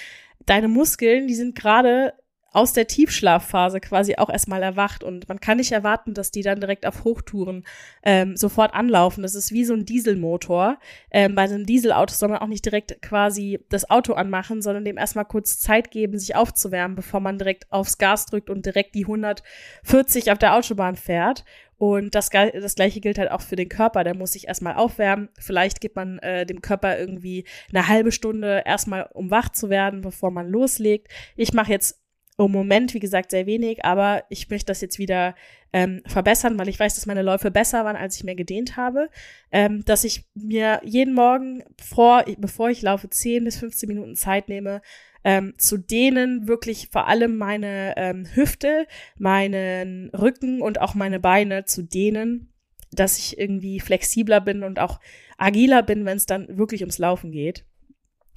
Deine 0.46 0.68
Muskeln, 0.68 1.28
die 1.28 1.36
sind 1.36 1.56
gerade 1.56 2.14
aus 2.52 2.74
der 2.74 2.88
Tiefschlafphase 2.88 3.80
quasi 3.80 4.16
auch 4.16 4.30
erstmal 4.30 4.64
erwacht 4.64 5.04
und 5.04 5.30
man 5.30 5.40
kann 5.40 5.58
nicht 5.58 5.72
erwarten, 5.72 6.14
dass 6.14 6.32
die 6.32 6.42
dann 6.42 6.60
direkt 6.60 6.86
auf 6.86 7.04
Hochtouren 7.04 7.64
ähm, 8.04 8.36
sofort 8.36 8.74
anlaufen. 8.74 9.22
Das 9.22 9.36
ist 9.36 9.52
wie 9.52 9.66
so 9.66 9.74
ein 9.74 9.86
Dieselmotor. 9.86 10.78
Ähm, 11.12 11.36
bei 11.36 11.44
einem 11.44 11.66
Dieselauto 11.66 12.14
soll 12.14 12.30
man 12.30 12.40
auch 12.40 12.48
nicht 12.48 12.66
direkt 12.66 13.02
quasi 13.02 13.60
das 13.70 13.90
Auto 13.90 14.14
anmachen, 14.14 14.62
sondern 14.62 14.86
dem 14.86 14.98
erstmal 14.98 15.26
kurz 15.26 15.60
Zeit 15.60 15.92
geben, 15.92 16.18
sich 16.18 16.36
aufzuwärmen, 16.36 16.96
bevor 16.96 17.20
man 17.20 17.38
direkt 17.38 17.72
aufs 17.72 17.98
Gas 17.98 18.26
drückt 18.26 18.50
und 18.50 18.66
direkt 18.66 18.96
die 18.96 19.06
140 19.06 20.32
auf 20.32 20.38
der 20.38 20.56
Autobahn 20.56 20.96
fährt. 20.96 21.44
Und 21.80 22.14
das, 22.14 22.30
das 22.30 22.76
gleiche 22.76 23.00
gilt 23.00 23.18
halt 23.18 23.32
auch 23.32 23.42
für 23.42 23.56
den 23.56 23.70
Körper. 23.70 24.04
Der 24.04 24.14
muss 24.14 24.34
sich 24.34 24.50
erstmal 24.50 24.76
aufwärmen. 24.76 25.30
Vielleicht 25.40 25.80
gibt 25.80 25.96
man 25.96 26.20
äh, 26.20 26.46
dem 26.46 26.62
Körper 26.62 27.00
irgendwie 27.00 27.46
eine 27.70 27.88
halbe 27.88 28.12
Stunde 28.12 28.64
erstmal, 28.66 29.08
um 29.14 29.32
wach 29.32 29.48
zu 29.50 29.70
werden, 29.70 30.02
bevor 30.02 30.30
man 30.30 30.50
loslegt. 30.50 31.08
Ich 31.38 31.54
mache 31.54 31.72
jetzt 31.72 31.99
im 32.46 32.52
Moment, 32.52 32.94
wie 32.94 33.00
gesagt, 33.00 33.32
sehr 33.32 33.46
wenig, 33.46 33.84
aber 33.84 34.24
ich 34.30 34.50
möchte 34.50 34.68
das 34.68 34.82
jetzt 34.82 35.00
wieder 35.00 35.36
ähm, 35.74 36.02
verbessern, 36.08 36.58
weil 36.58 36.70
ich 36.70 36.80
weiß, 36.80 36.96
dass 36.96 37.06
meine 37.06 37.22
Läufe 37.22 37.52
besser 37.52 37.84
waren, 37.86 37.96
als 37.96 38.16
ich 38.16 38.24
mir 38.24 38.36
gedehnt 38.36 38.78
habe. 38.78 39.10
Ähm, 39.52 39.84
dass 39.86 40.04
ich 40.04 40.26
mir 40.34 40.80
jeden 40.84 41.14
Morgen, 41.14 41.64
vor, 41.82 42.24
bevor 42.38 42.70
ich 42.70 42.82
laufe, 42.82 43.10
10 43.10 43.44
bis 43.44 43.58
15 43.58 43.90
Minuten 43.90 44.16
Zeit 44.16 44.48
nehme, 44.48 44.82
ähm, 45.24 45.54
zu 45.58 45.78
dehnen, 45.78 46.48
wirklich 46.48 46.90
vor 46.92 47.08
allem 47.08 47.38
meine 47.38 47.94
ähm, 47.98 48.26
Hüfte, 48.34 48.88
meinen 49.18 50.10
Rücken 50.12 50.62
und 50.62 50.80
auch 50.80 50.96
meine 50.96 51.20
Beine 51.20 51.66
zu 51.66 51.84
dehnen, 51.84 52.54
dass 52.92 53.20
ich 53.20 53.38
irgendwie 53.38 53.82
flexibler 53.82 54.40
bin 54.40 54.64
und 54.64 54.80
auch 54.80 55.00
agiler 55.38 55.84
bin, 55.84 56.06
wenn 56.06 56.18
es 56.18 56.26
dann 56.26 56.58
wirklich 56.58 56.82
ums 56.82 57.00
Laufen 57.00 57.32
geht. 57.32 57.66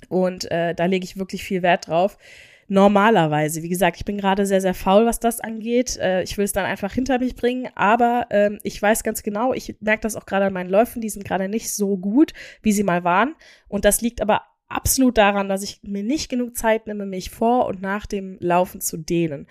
Und 0.09 0.51
äh, 0.51 0.75
da 0.75 0.87
lege 0.87 1.05
ich 1.05 1.17
wirklich 1.17 1.45
viel 1.45 1.63
Wert 1.63 1.87
drauf 1.87 2.19
normalerweise. 2.73 3.63
Wie 3.63 3.69
gesagt, 3.69 3.99
ich 3.99 4.07
bin 4.07 4.17
gerade 4.17 4.47
sehr, 4.47 4.63
sehr 4.63 4.73
faul, 4.73 5.05
was 5.05 5.21
das 5.21 5.41
angeht. 5.41 5.99
Äh, 5.99 6.23
ich 6.23 6.39
will 6.39 6.47
es 6.47 6.53
dann 6.53 6.65
einfach 6.65 6.93
hinter 6.93 7.19
mich 7.19 7.37
bringen, 7.37 7.69
aber 7.75 8.27
ähm, 8.31 8.59
ich 8.63 8.81
weiß 8.81 9.05
ganz 9.05 9.23
genau, 9.23 9.53
ich 9.53 9.77
merke 9.81 10.03
das 10.03 10.17
auch 10.17 10.25
gerade 10.25 10.47
an 10.47 10.55
meinen 10.55 10.71
Läufen, 10.71 11.03
die 11.03 11.11
sind 11.11 11.25
gerade 11.25 11.51
nicht 11.51 11.73
so 11.73 11.99
gut, 11.99 12.33
wie 12.63 12.73
sie 12.73 12.83
mal 12.83 13.05
waren. 13.05 13.35
Und 13.69 13.85
das 13.85 14.01
liegt 14.01 14.23
aber 14.23 14.43
absolut 14.69 15.19
daran, 15.19 15.51
dass 15.51 15.63
ich 15.63 15.81
mir 15.83 16.03
nicht 16.03 16.31
genug 16.31 16.57
Zeit 16.57 16.87
nehme, 16.87 17.05
mich 17.05 17.29
vor 17.29 17.67
und 17.67 17.83
nach 17.83 18.07
dem 18.07 18.39
Laufen 18.41 18.81
zu 18.81 18.97
dehnen. 18.97 19.47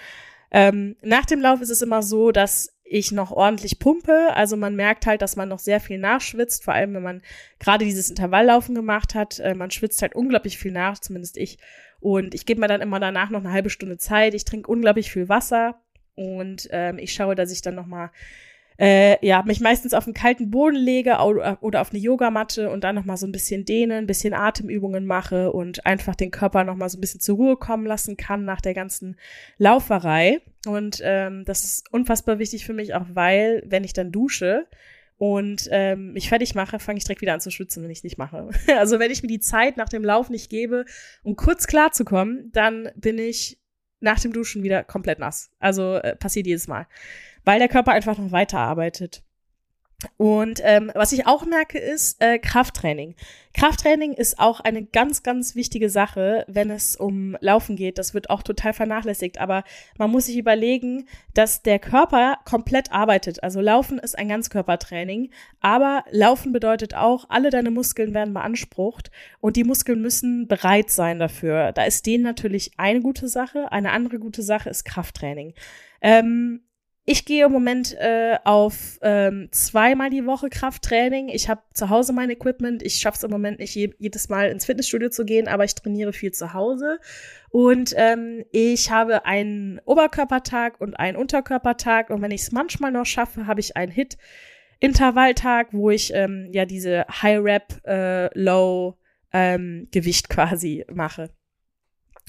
Ähm, 0.49 0.95
nach 1.03 1.25
dem 1.25 1.41
Lauf 1.41 1.61
ist 1.61 1.69
es 1.69 1.83
immer 1.83 2.01
so, 2.01 2.31
dass 2.31 2.75
ich 2.91 3.13
noch 3.13 3.31
ordentlich 3.31 3.79
pumpe. 3.79 4.33
Also 4.36 4.57
man 4.57 4.75
merkt 4.75 5.05
halt, 5.05 5.21
dass 5.21 5.38
man 5.38 5.48
noch 5.48 5.60
sehr 5.60 5.79
viel 5.79 5.98
nachschwitzt, 5.98 6.63
vor 6.63 6.74
allem 6.74 6.93
wenn 6.93 7.03
man 7.03 7.21
gerade 7.57 7.86
dieses 7.86 8.10
Intervalllaufen 8.10 8.75
gemacht 8.75 9.15
hat. 9.15 9.39
Äh, 9.39 9.55
man 9.55 9.71
schwitzt 9.71 10.01
halt 10.01 10.13
unglaublich 10.13 10.57
viel 10.57 10.74
nach, 10.74 11.00
zumindest 11.00 11.38
ich. 11.38 11.57
Und 12.01 12.33
ich 12.33 12.45
gebe 12.45 12.60
mir 12.60 12.67
dann 12.67 12.81
immer 12.81 13.00
danach 13.00 13.29
noch 13.29 13.39
eine 13.39 13.53
halbe 13.53 13.69
Stunde 13.69 13.98
Zeit. 13.98 14.33
Ich 14.33 14.43
trinke 14.43 14.69
unglaublich 14.69 15.10
viel 15.10 15.29
Wasser. 15.29 15.79
Und 16.15 16.67
ähm, 16.71 16.98
ich 17.00 17.13
schaue, 17.13 17.36
dass 17.36 17.51
ich 17.51 17.62
dann 17.62 17.75
noch 17.75 17.86
mal 17.86 18.12
äh, 18.81 19.23
ja, 19.23 19.43
mich 19.43 19.59
meistens 19.59 19.93
auf 19.93 20.07
einen 20.07 20.15
kalten 20.15 20.50
Boden 20.50 20.75
lege 20.75 21.17
oder 21.19 21.81
auf 21.81 21.91
eine 21.91 22.00
Yogamatte 22.00 22.71
und 22.71 22.83
dann 22.83 22.95
noch 22.95 23.05
mal 23.05 23.15
so 23.15 23.27
ein 23.27 23.31
bisschen 23.31 23.63
dehnen, 23.63 23.91
ein 23.91 24.07
bisschen 24.07 24.33
Atemübungen 24.33 25.05
mache 25.05 25.51
und 25.51 25.85
einfach 25.85 26.15
den 26.15 26.31
Körper 26.31 26.63
noch 26.63 26.75
mal 26.75 26.89
so 26.89 26.97
ein 26.97 27.01
bisschen 27.01 27.19
zur 27.19 27.35
Ruhe 27.35 27.57
kommen 27.57 27.85
lassen 27.85 28.17
kann 28.17 28.43
nach 28.43 28.59
der 28.59 28.73
ganzen 28.73 29.17
Lauferei. 29.59 30.41
Und 30.65 31.00
ähm, 31.03 31.45
das 31.45 31.63
ist 31.63 31.93
unfassbar 31.93 32.39
wichtig 32.39 32.65
für 32.65 32.73
mich, 32.73 32.95
auch 32.95 33.05
weil, 33.13 33.61
wenn 33.67 33.83
ich 33.83 33.93
dann 33.93 34.11
dusche, 34.11 34.65
und 35.17 35.67
ähm, 35.69 36.13
mich 36.13 36.29
fertig 36.29 36.55
mache, 36.55 36.79
fange 36.79 36.97
ich 36.97 37.03
direkt 37.03 37.21
wieder 37.21 37.35
an 37.35 37.41
zu 37.41 37.51
schwitzen, 37.51 37.83
wenn 37.83 37.91
ich 37.91 38.03
nicht 38.03 38.17
mache. 38.17 38.50
also 38.79 38.97
wenn 38.97 39.11
ich 39.11 39.21
mir 39.21 39.27
die 39.27 39.39
Zeit 39.39 39.77
nach 39.77 39.89
dem 39.89 40.03
Lauf 40.03 40.31
nicht 40.31 40.50
gebe, 40.50 40.85
um 41.21 41.35
kurz 41.35 41.67
klarzukommen, 41.67 42.50
dann 42.53 42.89
bin 42.95 43.19
ich 43.19 43.61
nach 44.01 44.20
dem 44.20 44.34
Duschen 44.34 44.63
wieder 44.63 44.84
komplett 44.84 45.20
nass. 45.20 45.50
Also 45.60 45.96
äh, 45.96 46.15
passiert 46.15 46.48
jedes 46.48 46.67
Mal 46.67 46.88
weil 47.43 47.60
der 47.60 47.67
Körper 47.67 47.91
einfach 47.91 48.17
noch 48.17 48.31
weiterarbeitet. 48.31 49.24
Und 50.17 50.62
ähm, 50.63 50.91
was 50.96 51.12
ich 51.12 51.27
auch 51.27 51.46
merke, 51.46 51.77
ist 51.77 52.22
äh, 52.22 52.39
Krafttraining. 52.39 53.15
Krafttraining 53.53 54.13
ist 54.13 54.39
auch 54.39 54.62
eine 54.62 54.84
ganz, 54.84 55.24
ganz 55.24 55.55
wichtige 55.55 55.89
Sache, 55.89 56.46
wenn 56.48 56.70
es 56.70 56.96
um 56.96 57.36
Laufen 57.41 57.75
geht. 57.75 57.98
Das 57.98 58.13
wird 58.13 58.29
auch 58.29 58.43
total 58.43 58.74
vernachlässigt. 58.74 59.39
Aber 59.39 59.63
man 59.98 60.10
muss 60.10 60.25
sich 60.25 60.38
überlegen, 60.38 61.08
dass 61.34 61.62
der 61.62 61.79
Körper 61.79 62.38
komplett 62.46 62.91
arbeitet. 62.91 63.43
Also 63.43 63.60
Laufen 63.60 64.00
ist 64.00 64.17
ein 64.17 64.29
Ganzkörpertraining. 64.29 65.31
Aber 65.60 66.05
Laufen 66.12 66.53
bedeutet 66.53 66.96
auch, 66.96 67.25
alle 67.29 67.50
deine 67.50 67.72
Muskeln 67.72 68.13
werden 68.13 68.34
beansprucht 68.34 69.12
und 69.41 69.58
die 69.58 69.65
Muskeln 69.65 70.01
müssen 70.01 70.48
bereit 70.48 70.89
sein 70.89 71.20
dafür. 71.20 71.74
Da 71.74 71.84
ist 71.84 72.05
denen 72.05 72.24
natürlich 72.24 72.72
eine 72.77 73.01
gute 73.01 73.27
Sache. 73.27 73.72
Eine 73.72 73.91
andere 73.91 74.20
gute 74.20 74.43
Sache 74.43 74.70
ist 74.70 74.86
Krafttraining. 74.86 75.53
Ähm, 76.01 76.62
ich 77.12 77.25
gehe 77.25 77.46
im 77.46 77.51
Moment 77.51 77.94
äh, 78.00 78.38
auf 78.46 78.98
ähm, 79.01 79.50
zweimal 79.51 80.10
die 80.10 80.25
Woche 80.25 80.50
Krafttraining. 80.50 81.27
Ich 81.27 81.50
habe 81.50 81.62
zu 81.74 81.89
Hause 81.89 82.13
mein 82.13 82.30
Equipment. 82.30 82.82
Ich 82.82 82.96
schaffe 82.96 83.18
es 83.18 83.24
im 83.24 83.32
Moment 83.32 83.60
nicht 83.60 83.75
je 83.75 83.94
jedes 84.00 84.30
Mal 84.30 84.50
ins 84.50 84.65
Fitnessstudio 84.65 85.10
zu 85.10 85.25
gehen, 85.25 85.50
aber 85.50 85.65
ich 85.65 85.75
trainiere 85.75 86.13
viel 86.13 86.32
zu 86.32 86.53
Hause. 86.53 87.00
Und 87.50 87.94
ähm, 87.98 88.46
ich 88.53 88.91
habe 88.91 89.25
einen 89.25 89.82
Oberkörpertag 89.84 90.80
und 90.80 90.94
einen 90.96 91.18
Unterkörpertag. 91.18 92.12
Und 92.12 92.22
wenn 92.22 92.32
ich 92.32 92.44
es 92.44 92.53
manchmal 92.53 92.94
noch 92.94 93.06
schaffe, 93.06 93.46
habe 93.46 93.60
ich 93.60 93.75
einen 93.75 93.91
Hit. 93.91 94.18
Intervalltag, 94.80 95.68
wo 95.74 95.91
ich 95.91 96.13
ähm, 96.13 96.48
ja 96.53 96.65
diese 96.65 97.06
High 97.22 97.39
Rap 97.44 97.86
äh, 97.86 98.39
Low 98.39 98.98
ähm, 99.34 99.89
Gewicht 99.91 100.30
quasi 100.30 100.86
mache. 100.91 101.30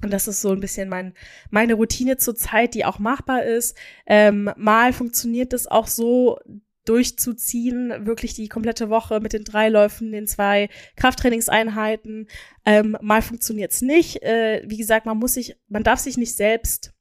Und 0.03 0.13
das 0.13 0.27
ist 0.27 0.41
so 0.41 0.51
ein 0.51 0.61
bisschen 0.61 0.89
mein, 0.89 1.15
meine 1.51 1.75
Routine 1.75 2.17
zur 2.17 2.35
Zeit, 2.35 2.75
die 2.75 2.85
auch 2.85 2.99
machbar 2.99 3.45
ist. 3.45 3.77
Ähm, 4.07 4.51
mal 4.57 4.93
funktioniert 4.93 5.53
es 5.53 5.67
auch 5.69 5.87
so, 5.87 6.39
durchzuziehen, 6.85 8.07
wirklich 8.07 8.35
die 8.35 8.49
komplette 8.49 8.91
Woche 8.91 9.21
mit 9.21 9.33
den 9.33 9.45
drei 9.45 9.69
Läufen, 9.69 10.11
den 10.13 10.27
zwei 10.27 10.69
Krafttrainingseinheiten. 10.97 12.29
Ähm, 12.65 12.97
mal 13.01 13.23
funktioniert's 13.23 13.83
nicht. 13.83 14.23
Äh, 14.23 14.63
wie 14.67 14.77
gesagt, 14.77 15.07
man 15.07 15.19
muss 15.19 15.35
sich, 15.35 15.57
man 15.69 15.85
darf 15.85 16.01
sich 16.01 16.17
nicht 16.17 16.35
selbst 16.35 16.93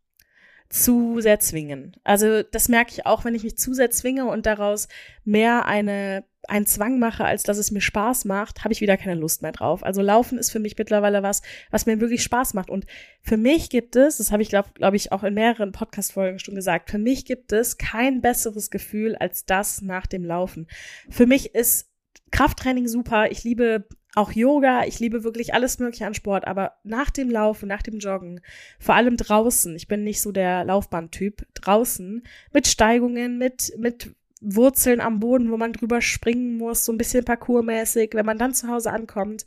zu 0.72 1.20
sehr 1.20 1.40
zwingen. 1.40 1.96
Also 2.04 2.44
das 2.44 2.70
merke 2.70 2.92
ich 2.92 3.06
auch, 3.06 3.26
wenn 3.26 3.36
ich 3.36 3.44
mich 3.44 3.58
zu 3.58 3.74
sehr 3.74 3.92
zwinge 3.92 4.26
und 4.26 4.46
daraus 4.46 4.88
mehr 5.24 5.66
eine 5.66 6.24
einen 6.48 6.66
Zwang 6.66 6.98
mache, 6.98 7.24
als 7.24 7.44
dass 7.44 7.60
es 7.60 7.70
mir 7.70 7.82
Spaß 7.82 8.26
macht, 8.26 8.64
habe 8.64 8.74
ich 8.74 8.82
wieder 8.82 8.98
keine 8.98 9.14
Lust 9.14 9.44
mehr 9.44 9.52
drauf. 9.52 9.84
Also 9.84 10.02
Laufen 10.02 10.40
ist 10.40 10.52
für 10.52 10.60
mich 10.60 10.76
mittlerweile 10.76 11.22
was, 11.22 11.44
was 11.70 11.86
mir 11.86 12.00
wirklich 12.02 12.24
Spaß 12.24 12.56
macht. 12.56 12.72
Und 12.72 12.88
für 13.22 13.38
mich 13.38 13.70
gibt 13.70 13.96
es, 13.96 14.18
das 14.18 14.32
habe 14.32 14.42
ich 14.42 14.50
glaube 14.50 14.70
glaub 14.74 14.96
ich 14.96 15.12
auch 15.12 15.24
in 15.24 15.36
mehreren 15.36 15.72
Podcast-Folgen 15.72 16.40
schon 16.40 16.56
gesagt, 16.56 16.90
für 16.90 16.98
mich 16.98 17.26
gibt 17.26 17.52
es 17.52 17.78
kein 17.78 18.22
besseres 18.22 18.72
Gefühl 18.72 19.16
als 19.16 19.46
das 19.46 19.82
nach 19.82 20.08
dem 20.08 20.26
Laufen. 20.26 20.68
Für 21.10 21.28
mich 21.28 21.54
ist 21.54 21.92
Krafttraining 22.32 22.88
super. 22.88 23.30
Ich 23.30 23.44
liebe 23.44 23.86
auch 24.16 24.32
Yoga, 24.32 24.86
ich 24.86 25.00
liebe 25.00 25.24
wirklich 25.24 25.54
alles 25.54 25.80
Mögliche 25.80 26.06
an 26.06 26.14
Sport, 26.14 26.46
aber 26.46 26.74
nach 26.84 27.10
dem 27.10 27.30
Laufen, 27.30 27.68
nach 27.68 27.82
dem 27.82 28.00
Joggen, 28.00 28.42
vor 28.80 28.96
allem 28.96 29.18
draußen, 29.18 29.76
ich 29.76 29.88
bin 29.88 30.04
nicht 30.04 30.22
so 30.22 30.32
der 30.32 30.66
Laufbahntyp, 30.66 31.46
draußen, 31.54 32.24
mit 32.52 32.68
Steigungen, 32.68 33.38
mit, 33.38 33.74
mit 33.78 34.14
Wurzeln 34.42 35.00
am 35.00 35.20
Boden, 35.20 35.52
wo 35.52 35.58
man 35.58 35.72
drüber 35.72 36.02
springen 36.02 36.58
muss, 36.58 36.86
so 36.86 36.92
ein 36.92 36.98
bisschen 36.98 37.24
parkourmäßig, 37.24 38.12
wenn 38.14 38.26
man 38.26 38.38
dann 38.38 38.54
zu 38.54 38.68
Hause 38.68 38.92
ankommt. 38.92 39.46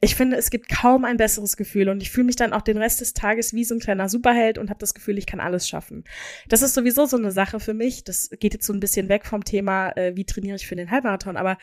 Ich 0.00 0.16
finde, 0.16 0.36
es 0.36 0.50
gibt 0.50 0.68
kaum 0.68 1.04
ein 1.04 1.18
besseres 1.18 1.56
Gefühl 1.56 1.88
und 1.88 2.02
ich 2.02 2.10
fühle 2.10 2.26
mich 2.26 2.36
dann 2.36 2.52
auch 2.52 2.62
den 2.62 2.78
Rest 2.78 3.00
des 3.00 3.14
Tages 3.14 3.52
wie 3.52 3.64
so 3.64 3.74
ein 3.74 3.80
kleiner 3.80 4.08
Superheld 4.08 4.58
und 4.58 4.70
habe 4.70 4.80
das 4.80 4.94
Gefühl, 4.94 5.18
ich 5.18 5.26
kann 5.26 5.38
alles 5.38 5.68
schaffen. 5.68 6.04
Das 6.48 6.62
ist 6.62 6.74
sowieso 6.74 7.06
so 7.06 7.16
eine 7.16 7.30
Sache 7.30 7.60
für 7.60 7.74
mich. 7.74 8.02
Das 8.02 8.30
geht 8.40 8.54
jetzt 8.54 8.66
so 8.66 8.72
ein 8.72 8.80
bisschen 8.80 9.08
weg 9.08 9.26
vom 9.26 9.44
Thema, 9.44 9.90
äh, 9.96 10.16
wie 10.16 10.24
trainiere 10.24 10.56
ich 10.56 10.66
für 10.66 10.76
den 10.76 10.90
Halbmarathon, 10.90 11.36
aber 11.36 11.58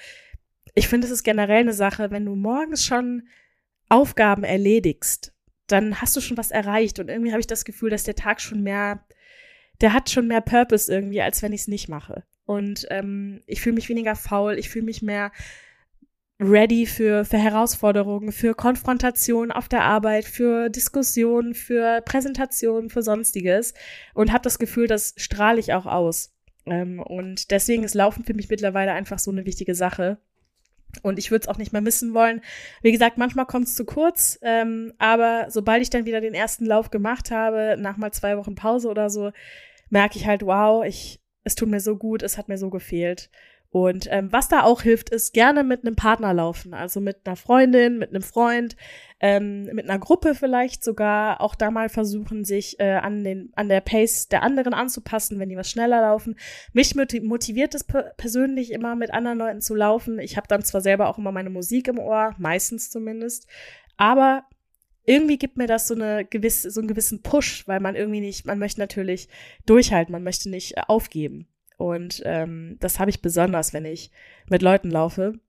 ich 0.79 0.87
finde, 0.87 1.05
es 1.05 1.11
ist 1.11 1.23
generell 1.23 1.61
eine 1.61 1.73
Sache, 1.73 2.11
wenn 2.11 2.25
du 2.25 2.35
morgens 2.35 2.83
schon 2.83 3.27
Aufgaben 3.89 4.43
erledigst, 4.43 5.33
dann 5.67 6.01
hast 6.01 6.15
du 6.15 6.21
schon 6.21 6.37
was 6.37 6.51
erreicht 6.51 6.99
und 6.99 7.09
irgendwie 7.09 7.31
habe 7.31 7.39
ich 7.41 7.47
das 7.47 7.65
Gefühl, 7.65 7.89
dass 7.89 8.03
der 8.03 8.15
Tag 8.15 8.41
schon 8.41 8.63
mehr 8.63 9.05
der 9.81 9.93
hat 9.93 10.09
schon 10.09 10.27
mehr 10.27 10.41
Purpose 10.41 10.91
irgendwie, 10.91 11.21
als 11.21 11.41
wenn 11.41 11.53
ich 11.53 11.61
es 11.61 11.67
nicht 11.67 11.89
mache. 11.89 12.23
Und 12.45 12.87
ähm, 12.89 13.41
ich 13.45 13.61
fühle 13.61 13.75
mich 13.75 13.89
weniger 13.89 14.15
faul, 14.15 14.57
ich 14.57 14.69
fühle 14.69 14.85
mich 14.85 15.01
mehr 15.01 15.31
ready 16.41 16.85
für, 16.85 17.25
für 17.25 17.37
Herausforderungen, 17.37 18.31
für 18.31 18.55
Konfrontation 18.55 19.51
auf 19.51 19.67
der 19.67 19.83
Arbeit, 19.83 20.25
für 20.25 20.69
Diskussionen, 20.69 21.53
für 21.53 22.01
Präsentationen, 22.01 22.89
für 22.89 23.03
sonstiges 23.03 23.73
und 24.13 24.31
habe 24.31 24.43
das 24.43 24.57
Gefühl, 24.57 24.87
das 24.87 25.13
strahle 25.17 25.59
ich 25.59 25.73
auch 25.73 25.85
aus. 25.85 26.33
Ähm, 26.65 26.99
und 26.99 27.51
deswegen 27.51 27.83
ist 27.83 27.93
Laufen 27.93 28.23
für 28.23 28.33
mich 28.33 28.49
mittlerweile 28.49 28.93
einfach 28.93 29.19
so 29.19 29.31
eine 29.31 29.45
wichtige 29.45 29.75
Sache. 29.75 30.17
Und 31.03 31.19
ich 31.19 31.31
würde 31.31 31.43
es 31.43 31.47
auch 31.47 31.57
nicht 31.57 31.71
mehr 31.71 31.81
missen 31.81 32.13
wollen. 32.13 32.41
Wie 32.81 32.91
gesagt, 32.91 33.17
manchmal 33.17 33.45
kommt 33.45 33.67
es 33.67 33.75
zu 33.75 33.85
kurz, 33.85 34.39
ähm, 34.41 34.93
aber 34.97 35.45
sobald 35.49 35.81
ich 35.81 35.89
dann 35.89 36.05
wieder 36.05 36.21
den 36.21 36.33
ersten 36.33 36.65
Lauf 36.65 36.89
gemacht 36.89 37.31
habe, 37.31 37.75
nach 37.79 37.97
mal 37.97 38.11
zwei 38.11 38.37
Wochen 38.37 38.55
Pause 38.55 38.89
oder 38.89 39.09
so, 39.09 39.31
merke 39.89 40.17
ich 40.17 40.25
halt, 40.25 40.43
wow, 40.43 40.83
ich, 40.83 41.21
es 41.43 41.55
tut 41.55 41.69
mir 41.69 41.79
so 41.79 41.95
gut, 41.95 42.23
es 42.23 42.37
hat 42.37 42.49
mir 42.49 42.57
so 42.57 42.69
gefehlt. 42.69 43.29
Und 43.71 44.07
ähm, 44.09 44.31
was 44.31 44.47
da 44.47 44.63
auch 44.63 44.81
hilft, 44.81 45.11
ist 45.11 45.31
gerne 45.31 45.63
mit 45.63 45.85
einem 45.85 45.95
Partner 45.95 46.33
laufen, 46.33 46.73
also 46.73 46.99
mit 46.99 47.17
einer 47.25 47.35
Freundin, 47.35 47.99
mit 47.99 48.09
einem 48.09 48.23
Freund, 48.23 48.75
ähm, 49.19 49.65
mit 49.73 49.87
einer 49.87 49.99
Gruppe 49.99 50.33
vielleicht 50.33 50.83
sogar. 50.83 51.39
Auch 51.39 51.53
da 51.53 51.69
mal 51.69 51.87
versuchen, 51.89 52.45
sich 52.45 52.79
äh, 52.79 52.93
an 52.93 53.23
den 53.23 53.51
an 53.55 53.69
der 53.69 53.81
Pace 53.81 54.27
der 54.27 54.41
anderen 54.41 54.73
anzupassen, 54.73 55.37
wenn 55.37 55.49
die 55.49 55.57
was 55.57 55.69
schneller 55.69 56.01
laufen. 56.01 56.35
Mich 56.73 56.95
motiviert 56.95 57.75
es 57.75 57.83
persönlich 57.83 58.71
immer, 58.71 58.95
mit 58.95 59.13
anderen 59.13 59.37
Leuten 59.37 59.61
zu 59.61 59.75
laufen. 59.75 60.17
Ich 60.17 60.35
habe 60.35 60.47
dann 60.47 60.63
zwar 60.63 60.81
selber 60.81 61.07
auch 61.07 61.19
immer 61.19 61.31
meine 61.31 61.51
Musik 61.51 61.89
im 61.89 61.99
Ohr, 61.99 62.33
meistens 62.39 62.89
zumindest, 62.89 63.47
aber 63.97 64.45
irgendwie 65.05 65.37
gibt 65.37 65.57
mir 65.57 65.67
das 65.67 65.87
so 65.87 65.95
eine 65.95 66.25
gewisse, 66.25 66.71
so 66.71 66.81
einen 66.81 66.87
gewissen 66.87 67.21
Push, 67.21 67.67
weil 67.67 67.79
man 67.79 67.95
irgendwie 67.95 68.21
nicht, 68.21 68.45
man 68.45 68.59
möchte 68.59 68.79
natürlich 68.79 69.27
durchhalten, 69.65 70.11
man 70.11 70.23
möchte 70.23 70.49
nicht 70.49 70.77
äh, 70.77 70.81
aufgeben. 70.87 71.48
Und 71.79 72.21
ähm, 72.25 72.75
das 72.81 72.99
habe 72.99 73.09
ich 73.09 73.21
besonders, 73.21 73.73
wenn 73.73 73.85
ich 73.85 74.11
mit 74.49 74.61
Leuten 74.61 74.91
laufe. 74.91 75.39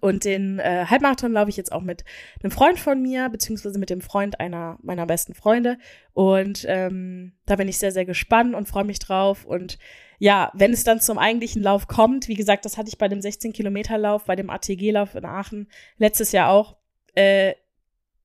Und 0.00 0.24
den 0.24 0.58
äh, 0.58 0.86
Halbmarathon 0.90 1.32
laufe 1.32 1.50
ich 1.50 1.56
jetzt 1.56 1.70
auch 1.70 1.82
mit 1.82 2.04
einem 2.42 2.50
Freund 2.50 2.80
von 2.80 3.00
mir, 3.00 3.28
beziehungsweise 3.28 3.78
mit 3.78 3.88
dem 3.88 4.00
Freund 4.00 4.40
einer 4.40 4.76
meiner 4.82 5.06
besten 5.06 5.34
Freunde. 5.34 5.78
Und 6.14 6.66
ähm, 6.68 7.34
da 7.46 7.54
bin 7.54 7.68
ich 7.68 7.78
sehr, 7.78 7.92
sehr 7.92 8.04
gespannt 8.04 8.56
und 8.56 8.66
freue 8.66 8.82
mich 8.82 8.98
drauf. 8.98 9.44
Und 9.44 9.78
ja, 10.18 10.50
wenn 10.52 10.72
es 10.72 10.82
dann 10.82 10.98
zum 10.98 11.16
eigentlichen 11.16 11.62
Lauf 11.62 11.86
kommt, 11.86 12.26
wie 12.26 12.34
gesagt, 12.34 12.64
das 12.64 12.76
hatte 12.76 12.88
ich 12.88 12.98
bei 12.98 13.06
dem 13.06 13.20
16-Kilometer-Lauf, 13.20 14.24
bei 14.24 14.34
dem 14.34 14.50
ATG-Lauf 14.50 15.14
in 15.14 15.24
Aachen 15.24 15.68
letztes 15.96 16.32
Jahr 16.32 16.50
auch, 16.50 16.76
äh, 17.14 17.54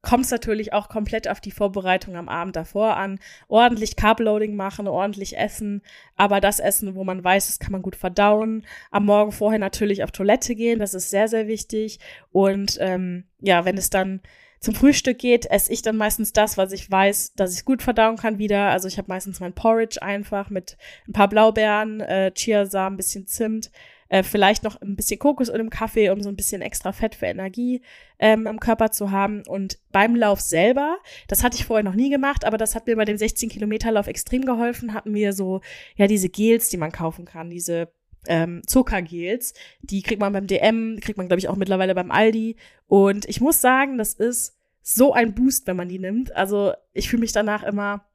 kommt 0.02 0.26
es 0.26 0.32
natürlich 0.32 0.74
auch 0.74 0.90
komplett 0.90 1.28
auf 1.28 1.40
die 1.40 1.52
Vorbereitung 1.52 2.16
am 2.16 2.28
Abend 2.28 2.56
davor 2.56 2.98
an. 2.98 3.20
Ordentlich 3.48 3.96
Carbloading 3.96 4.56
machen, 4.56 4.88
ordentlich 4.88 5.38
essen, 5.38 5.82
aber 6.16 6.42
das 6.42 6.60
Essen, 6.60 6.96
wo 6.96 7.04
man 7.04 7.24
weiß, 7.24 7.48
das 7.48 7.60
kann 7.60 7.72
man 7.72 7.82
gut 7.82 7.96
verdauen. 7.96 8.66
Am 8.90 9.06
Morgen 9.06 9.32
vorher 9.32 9.60
natürlich 9.60 10.04
auf 10.04 10.12
Toilette 10.12 10.56
gehen, 10.56 10.80
das 10.80 10.94
ist 10.94 11.10
sehr, 11.10 11.28
sehr 11.28 11.48
wichtig. 11.48 12.00
Und 12.32 12.78
ähm, 12.80 13.26
ja, 13.40 13.66
wenn 13.66 13.78
es 13.78 13.90
dann 13.90 14.22
zum 14.62 14.76
Frühstück 14.76 15.18
geht, 15.18 15.48
esse 15.50 15.74
ich 15.74 15.82
dann 15.82 15.98
meistens 15.98 16.34
das, 16.34 16.56
was 16.56 16.72
ich 16.72 16.90
weiß, 16.90 17.34
dass 17.34 17.56
ich 17.56 17.66
gut 17.66 17.82
verdauen 17.82 18.16
kann 18.16 18.38
wieder. 18.38 18.70
Also 18.70 18.88
ich 18.88 19.00
habe 19.00 19.08
meistens 19.08 19.40
mein 19.40 19.54
Porridge 19.54 20.02
einfach 20.02 20.52
mit 20.52 20.78
ein 21.08 21.14
paar 21.14 21.30
Blaubeeren, 21.30 22.00
äh, 22.00 22.32
Chiasamen, 22.32 22.96
bisschen 22.96 23.26
Zimt, 23.26 23.72
äh, 24.12 24.24
vielleicht 24.24 24.64
noch 24.64 24.80
ein 24.82 24.98
bisschen 24.98 25.20
Kokos 25.20 25.50
und 25.50 25.62
im 25.62 25.70
Kaffee, 25.70 26.10
um 26.10 26.22
so 26.22 26.28
ein 26.28 26.36
bisschen 26.36 26.62
extra 26.62 26.92
Fett 26.92 27.16
für 27.16 27.28
Energie 27.28 27.82
ähm, 28.20 28.46
im 28.46 28.60
Körper 28.60 28.92
zu 28.92 29.10
haben. 29.10 29.42
Und 29.48 29.80
beim 29.94 30.18
Lauf 30.18 30.42
selber, 30.42 30.98
das 31.30 31.44
hatte 31.44 31.56
ich 31.56 31.64
vorher 31.64 31.86
noch 31.86 31.96
nie 31.96 32.10
gemacht, 32.10 32.44
aber 32.44 32.58
das 32.58 32.76
hat 32.76 32.88
mir 32.88 32.98
bei 32.98 33.06
dem 33.06 33.16
16-Kilometer-Lauf 33.16 34.08
extrem 34.08 34.44
geholfen, 34.44 34.94
hatten 34.94 35.14
wir 35.14 35.32
so, 35.32 35.62
ja, 35.96 36.08
diese 36.08 36.28
Gels, 36.28 36.68
die 36.68 36.76
man 36.76 36.92
kaufen 36.92 37.24
kann, 37.24 37.50
diese 37.50 37.94
ähm, 38.28 38.62
Zuckergels. 38.68 39.54
Die 39.80 40.02
kriegt 40.02 40.20
man 40.20 40.34
beim 40.34 40.46
DM, 40.46 41.00
kriegt 41.00 41.18
man, 41.18 41.30
glaube 41.30 41.40
ich, 41.40 41.48
auch 41.48 41.56
mittlerweile 41.56 41.96
beim 41.96 42.12
Aldi. 42.12 42.58
Und 42.88 43.30
ich 43.30 43.40
muss 43.40 43.62
sagen, 43.62 43.98
das 43.98 44.14
ist 44.14 44.58
so 44.82 45.14
ein 45.14 45.34
Boost, 45.34 45.68
wenn 45.68 45.78
man 45.78 45.88
die 45.88 46.00
nimmt. 46.00 46.36
Also 46.36 46.74
ich 46.92 47.10
fühle 47.10 47.22
mich 47.22 47.32
danach 47.32 47.64
immer 47.64 48.06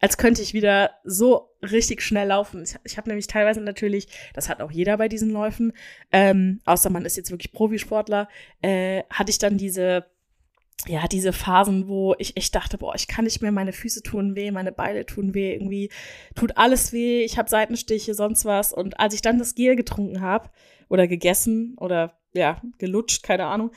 als 0.00 0.16
könnte 0.16 0.42
ich 0.42 0.54
wieder 0.54 0.90
so 1.04 1.50
richtig 1.62 2.02
schnell 2.02 2.28
laufen. 2.28 2.62
Ich, 2.62 2.74
ich 2.84 2.96
habe 2.96 3.08
nämlich 3.08 3.26
teilweise 3.26 3.60
natürlich, 3.60 4.08
das 4.34 4.48
hat 4.48 4.60
auch 4.60 4.70
jeder 4.70 4.96
bei 4.96 5.08
diesen 5.08 5.30
Läufen, 5.30 5.72
ähm, 6.10 6.60
außer 6.64 6.90
man 6.90 7.04
ist 7.04 7.16
jetzt 7.16 7.30
wirklich 7.30 7.52
Profisportler, 7.52 8.28
äh, 8.62 9.02
hatte 9.10 9.30
ich 9.30 9.38
dann 9.38 9.58
diese 9.58 10.06
ja, 10.86 11.06
diese 11.06 11.34
Phasen, 11.34 11.88
wo 11.88 12.14
ich 12.18 12.38
echt 12.38 12.54
dachte, 12.54 12.78
boah, 12.78 12.94
ich 12.94 13.06
kann 13.06 13.26
nicht 13.26 13.42
mehr, 13.42 13.52
meine 13.52 13.74
Füße 13.74 14.02
tun 14.02 14.34
weh, 14.34 14.50
meine 14.50 14.72
Beine 14.72 15.04
tun 15.04 15.34
weh, 15.34 15.52
irgendwie 15.52 15.90
tut 16.34 16.56
alles 16.56 16.92
weh, 16.92 17.22
ich 17.22 17.36
habe 17.36 17.50
Seitenstiche, 17.50 18.14
sonst 18.14 18.46
was. 18.46 18.72
Und 18.72 18.98
als 18.98 19.12
ich 19.12 19.20
dann 19.20 19.38
das 19.38 19.54
Gel 19.54 19.76
getrunken 19.76 20.22
habe 20.22 20.48
oder 20.88 21.06
gegessen 21.06 21.76
oder 21.78 22.18
ja, 22.32 22.62
gelutscht, 22.78 23.22
keine 23.22 23.46
Ahnung, 23.46 23.72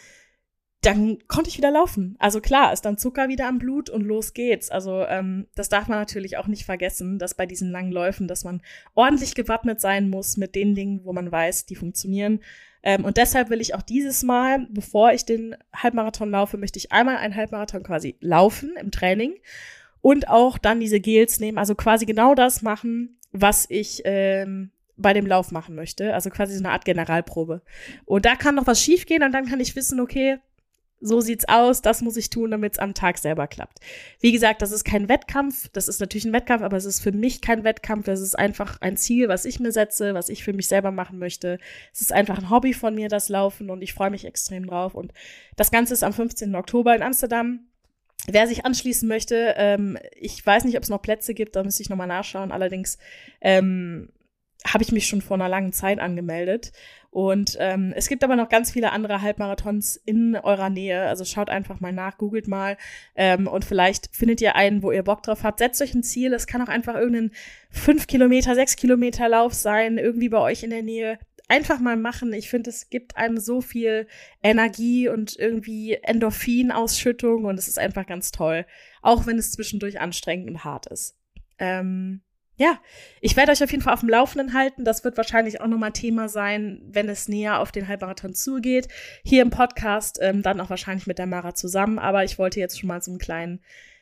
dann 0.86 1.18
konnte 1.28 1.50
ich 1.50 1.58
wieder 1.58 1.72
laufen. 1.72 2.16
Also 2.20 2.42
klar, 2.42 2.74
ist 2.74 2.82
dann 2.82 2.98
Zucker 2.98 3.30
wieder 3.30 3.48
am 3.48 3.58
Blut 3.58 3.90
und 3.90 4.02
los 4.02 4.34
geht's. 4.34 4.70
Also 4.70 5.06
ähm, 5.08 5.48
das 5.56 5.70
darf 5.70 5.88
man 5.88 6.00
natürlich 6.00 6.38
auch 6.38 6.48
nicht 6.48 6.66
vergessen, 6.66 7.20
dass 7.20 7.36
bei 7.36 7.46
diesen 7.46 7.72
langen 7.72 7.92
Läufen, 7.92 8.28
dass 8.28 8.44
man 8.44 8.62
ordentlich 8.94 9.34
gewappnet 9.34 9.80
sein 9.80 10.10
muss 10.10 10.36
mit 10.38 10.56
den 10.56 10.76
Dingen, 10.76 11.02
wo 11.06 11.14
man 11.14 11.32
weiß, 11.32 11.66
die 11.66 11.76
funktionieren. 11.76 12.42
Ähm, 12.84 13.06
und 13.06 13.16
deshalb 13.16 13.50
will 13.50 13.62
ich 13.62 13.76
auch 13.76 13.82
dieses 13.82 14.24
Mal, 14.24 14.68
bevor 14.70 15.14
ich 15.14 15.26
den 15.26 15.56
Halbmarathon 15.74 16.32
laufe, 16.32 16.58
möchte 16.58 16.80
ich 16.80 16.92
einmal 16.92 17.18
einen 17.18 17.36
Halbmarathon 17.36 17.84
quasi 17.84 18.18
laufen 18.20 18.76
im 18.78 18.92
Training 18.92 19.36
und 20.02 20.28
auch 20.28 20.58
dann 20.58 20.82
diese 20.82 21.00
Gels 21.00 21.40
nehmen, 21.40 21.58
also 21.58 21.76
quasi 21.76 22.06
genau 22.06 22.36
das 22.36 22.62
machen, 22.62 23.18
was 23.32 23.66
ich 23.70 24.02
ähm, 24.04 24.72
bei 24.98 25.14
dem 25.14 25.26
Lauf 25.26 25.52
machen 25.52 25.76
möchte. 25.76 26.14
Also 26.14 26.30
quasi 26.30 26.54
so 26.54 26.60
eine 26.60 26.72
Art 26.72 26.84
Generalprobe. 26.84 27.62
Und 28.06 28.26
da 28.26 28.36
kann 28.36 28.56
noch 28.56 28.68
was 28.68 28.82
schiefgehen 28.82 29.24
und 29.24 29.32
dann 29.32 29.48
kann 29.48 29.62
ich 29.62 29.76
wissen, 29.76 30.02
okay, 30.02 30.40
so 31.04 31.20
sieht's 31.20 31.48
aus, 31.48 31.82
das 31.82 32.02
muss 32.02 32.16
ich 32.16 32.30
tun, 32.30 32.52
damit 32.52 32.74
es 32.74 32.80
am 32.80 32.94
Tag 32.94 33.18
selber 33.18 33.48
klappt. 33.48 33.80
Wie 34.22 34.32
gesagt, 34.32 34.62
das 34.62 34.72
ist 34.72 34.86
kein 34.86 35.10
Wettkampf, 35.10 35.68
das 35.70 35.88
ist 35.90 36.00
natürlich 36.00 36.26
ein 36.26 36.34
Wettkampf, 36.34 36.64
aber 36.64 36.78
es 36.78 36.86
ist 36.86 37.02
für 37.02 37.12
mich 37.12 37.42
kein 37.42 37.66
Wettkampf, 37.66 38.06
das 38.06 38.22
ist 38.22 38.40
einfach 38.40 38.80
ein 38.80 38.96
Ziel, 38.96 39.28
was 39.28 39.44
ich 39.44 39.60
mir 39.60 39.74
setze, 39.74 40.14
was 40.14 40.30
ich 40.30 40.44
für 40.44 40.54
mich 40.54 40.68
selber 40.68 40.92
machen 40.92 41.20
möchte. 41.20 41.60
Es 41.94 42.02
ist 42.02 42.14
einfach 42.14 42.38
ein 42.38 42.50
Hobby 42.50 42.74
von 42.74 42.96
mir, 42.96 43.10
das 43.10 43.28
Laufen 43.28 43.70
und 43.70 43.82
ich 43.82 43.94
freue 43.94 44.12
mich 44.12 44.26
extrem 44.26 44.66
drauf. 44.66 44.96
Und 44.96 45.14
das 45.58 45.72
Ganze 45.72 45.94
ist 45.94 46.04
am 46.04 46.14
15. 46.14 46.56
Oktober 46.56 46.96
in 46.96 47.04
Amsterdam. 47.04 47.68
Wer 48.28 48.48
sich 48.48 48.66
anschließen 48.66 49.08
möchte, 49.08 49.56
ähm, 49.58 49.98
ich 50.16 50.46
weiß 50.46 50.64
nicht, 50.64 50.78
ob 50.78 50.84
es 50.84 50.90
noch 50.90 51.02
Plätze 51.02 51.34
gibt, 51.34 51.58
da 51.58 51.64
müsste 51.64 51.84
ich 51.84 51.90
nochmal 51.90 52.08
nachschauen. 52.08 52.54
Allerdings 52.54 52.98
ähm, 53.42 54.10
habe 54.66 54.84
ich 54.84 54.94
mich 54.94 55.08
schon 55.08 55.22
vor 55.22 55.36
einer 55.36 55.50
langen 55.50 55.74
Zeit 55.74 56.00
angemeldet. 56.00 56.72
Und 57.14 57.58
ähm, 57.60 57.94
es 57.96 58.08
gibt 58.08 58.24
aber 58.24 58.36
noch 58.36 58.50
ganz 58.50 58.72
viele 58.72 58.92
andere 58.92 59.22
Halbmarathons 59.22 59.98
in 59.98 60.36
eurer 60.36 60.72
Nähe. 60.72 61.04
Also 61.04 61.26
schaut 61.26 61.48
einfach 61.48 61.80
mal 61.80 61.94
nach, 61.94 62.18
googelt 62.18 62.48
mal 62.48 62.76
ähm, 63.14 63.46
und 63.46 63.64
vielleicht 63.66 64.10
findet 64.16 64.42
ihr 64.42 64.56
einen, 64.56 64.82
wo 64.82 64.92
ihr 64.92 65.04
Bock 65.04 65.22
drauf 65.22 65.44
habt. 65.44 65.60
Setzt 65.60 65.80
euch 65.84 65.94
ein 65.94 66.02
Ziel. 66.02 66.34
Es 66.34 66.48
kann 66.48 66.64
auch 66.64 66.70
einfach 66.70 66.96
irgendein 66.96 67.30
fünf 67.70 68.08
Kilometer, 68.08 68.56
sechs 68.56 68.76
Kilometer 68.76 69.30
Lauf 69.30 69.54
sein, 69.54 70.00
irgendwie 70.00 70.28
bei 70.28 70.40
euch 70.40 70.64
in 70.64 70.72
der 70.72 70.82
Nähe. 70.82 71.20
Einfach 71.48 71.80
mal 71.80 71.98
machen. 71.98 72.34
Ich 72.34 72.50
finde, 72.50 72.72
es 72.72 72.90
gibt 72.90 73.16
einem 73.16 73.38
so 73.38 73.62
viel 73.62 74.08
Energie 74.42 75.08
und 75.08 75.38
irgendwie 75.38 76.00
Endorphinausschüttung 76.02 77.46
und 77.46 77.60
es 77.60 77.68
ist 77.68 77.78
einfach 77.78 78.08
ganz 78.08 78.32
toll. 78.32 78.66
Auch 79.04 79.28
wenn 79.28 79.38
es 79.38 79.52
zwischendurch 79.52 80.02
anstrengend 80.02 80.50
und 80.50 80.64
hart 80.64 80.88
ist. 80.88 81.16
Ähm, 81.60 82.22
ja, 82.56 82.80
ich 83.20 83.36
werde 83.36 83.52
euch 83.52 83.64
auf 83.64 83.72
jeden 83.72 83.82
Fall 83.82 83.94
auf 83.94 84.02
dem 84.02 84.10
Laufenden 84.10 84.54
halten. 84.54 84.86
Das 84.86 85.04
wird 85.04 85.18
wahrscheinlich 85.18 85.60
auch 85.60 85.68
nochmal 85.68 85.92
Thema 85.92 86.30
sein, 86.30 86.82
wenn 86.86 87.10
es 87.10 87.28
näher 87.28 87.60
auf 87.60 87.72
den 87.72 87.88
Halbmarathon 87.88 88.36
zugeht. 88.36 88.88
Hier 89.24 89.42
im 89.42 89.50
Podcast 89.50 90.20
ähm, 90.22 90.44
dann 90.44 90.62
auch 90.62 90.70
wahrscheinlich 90.70 91.08
mit 91.08 91.18
der 91.18 91.26
Mara 91.26 91.56
zusammen. 91.56 91.98
Aber 91.98 92.24
ich 92.24 92.38
wollte 92.38 92.60
jetzt 92.60 92.80
schon 92.80 92.90
mal 92.90 93.02
so 93.02 93.10
einen 93.10 93.20
kleinen, 93.20 93.62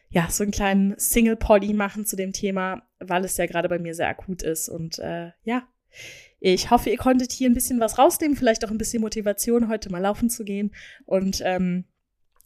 ja, 0.10 0.28
so 0.30 0.44
einen 0.44 0.52
kleinen 0.52 0.96
Single-Poddy 0.98 1.74
machen 1.74 2.06
zu 2.06 2.18
dem 2.18 2.34
Thema, 2.34 2.82
weil 3.00 3.24
es 3.24 3.38
ja 3.38 3.46
gerade 3.46 3.70
bei 3.70 3.80
mir 3.80 3.96
sehr 3.96 4.10
akut 4.10 4.44
ist. 4.44 4.68
Und 4.68 5.00
äh, 5.00 5.32
ja, 5.44 5.64
ich 6.42 6.72
hoffe, 6.72 6.90
ihr 6.90 6.98
konntet 6.98 7.32
hier 7.32 7.50
ein 7.50 7.54
bisschen 7.54 7.80
was 7.80 7.98
rausnehmen, 7.98 8.36
vielleicht 8.36 8.66
auch 8.66 8.72
ein 8.72 8.78
bisschen 8.78 9.02
Motivation, 9.02 9.70
heute 9.70 9.90
mal 9.90 10.00
laufen 10.00 10.30
zu 10.30 10.44
gehen. 10.44 10.74
Und 11.06 11.42
ähm, 11.46 11.86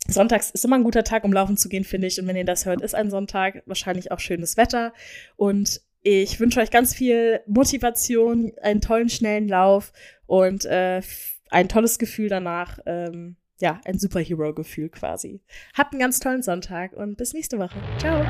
Sonntags 0.07 0.51
ist 0.51 0.63
immer 0.65 0.75
ein 0.75 0.83
guter 0.83 1.03
Tag, 1.03 1.23
um 1.23 1.33
laufen 1.33 1.57
zu 1.57 1.67
gehen, 1.67 1.83
finde 1.83 2.05
ich. 2.05 2.19
Und 2.21 2.27
wenn 2.27 2.35
ihr 2.35 2.45
das 2.45 2.67
hört, 2.67 2.81
ist 2.81 2.93
ein 2.93 3.09
Sonntag 3.09 3.63
wahrscheinlich 3.65 4.11
auch 4.11 4.19
schönes 4.19 4.55
Wetter. 4.55 4.93
Und 5.35 5.81
ich 6.05 6.39
wünsche 6.39 6.59
euch 6.59 6.69
ganz 6.69 6.93
viel 6.93 7.41
Motivation, 7.47 8.51
einen 8.61 8.79
tollen, 8.79 9.09
schnellen 9.09 9.47
Lauf 9.47 9.91
und 10.27 10.63
äh, 10.65 11.01
ein 11.49 11.67
tolles 11.67 11.97
Gefühl 11.97 12.29
danach. 12.29 12.77
Ähm, 12.85 13.37
ja, 13.59 13.81
ein 13.85 13.97
Superhero-Gefühl 13.97 14.89
quasi. 14.89 15.41
Habt 15.75 15.93
einen 15.93 16.01
ganz 16.01 16.19
tollen 16.19 16.43
Sonntag 16.43 16.93
und 16.93 17.17
bis 17.17 17.33
nächste 17.33 17.57
Woche. 17.57 17.79
Ciao. 17.97 18.23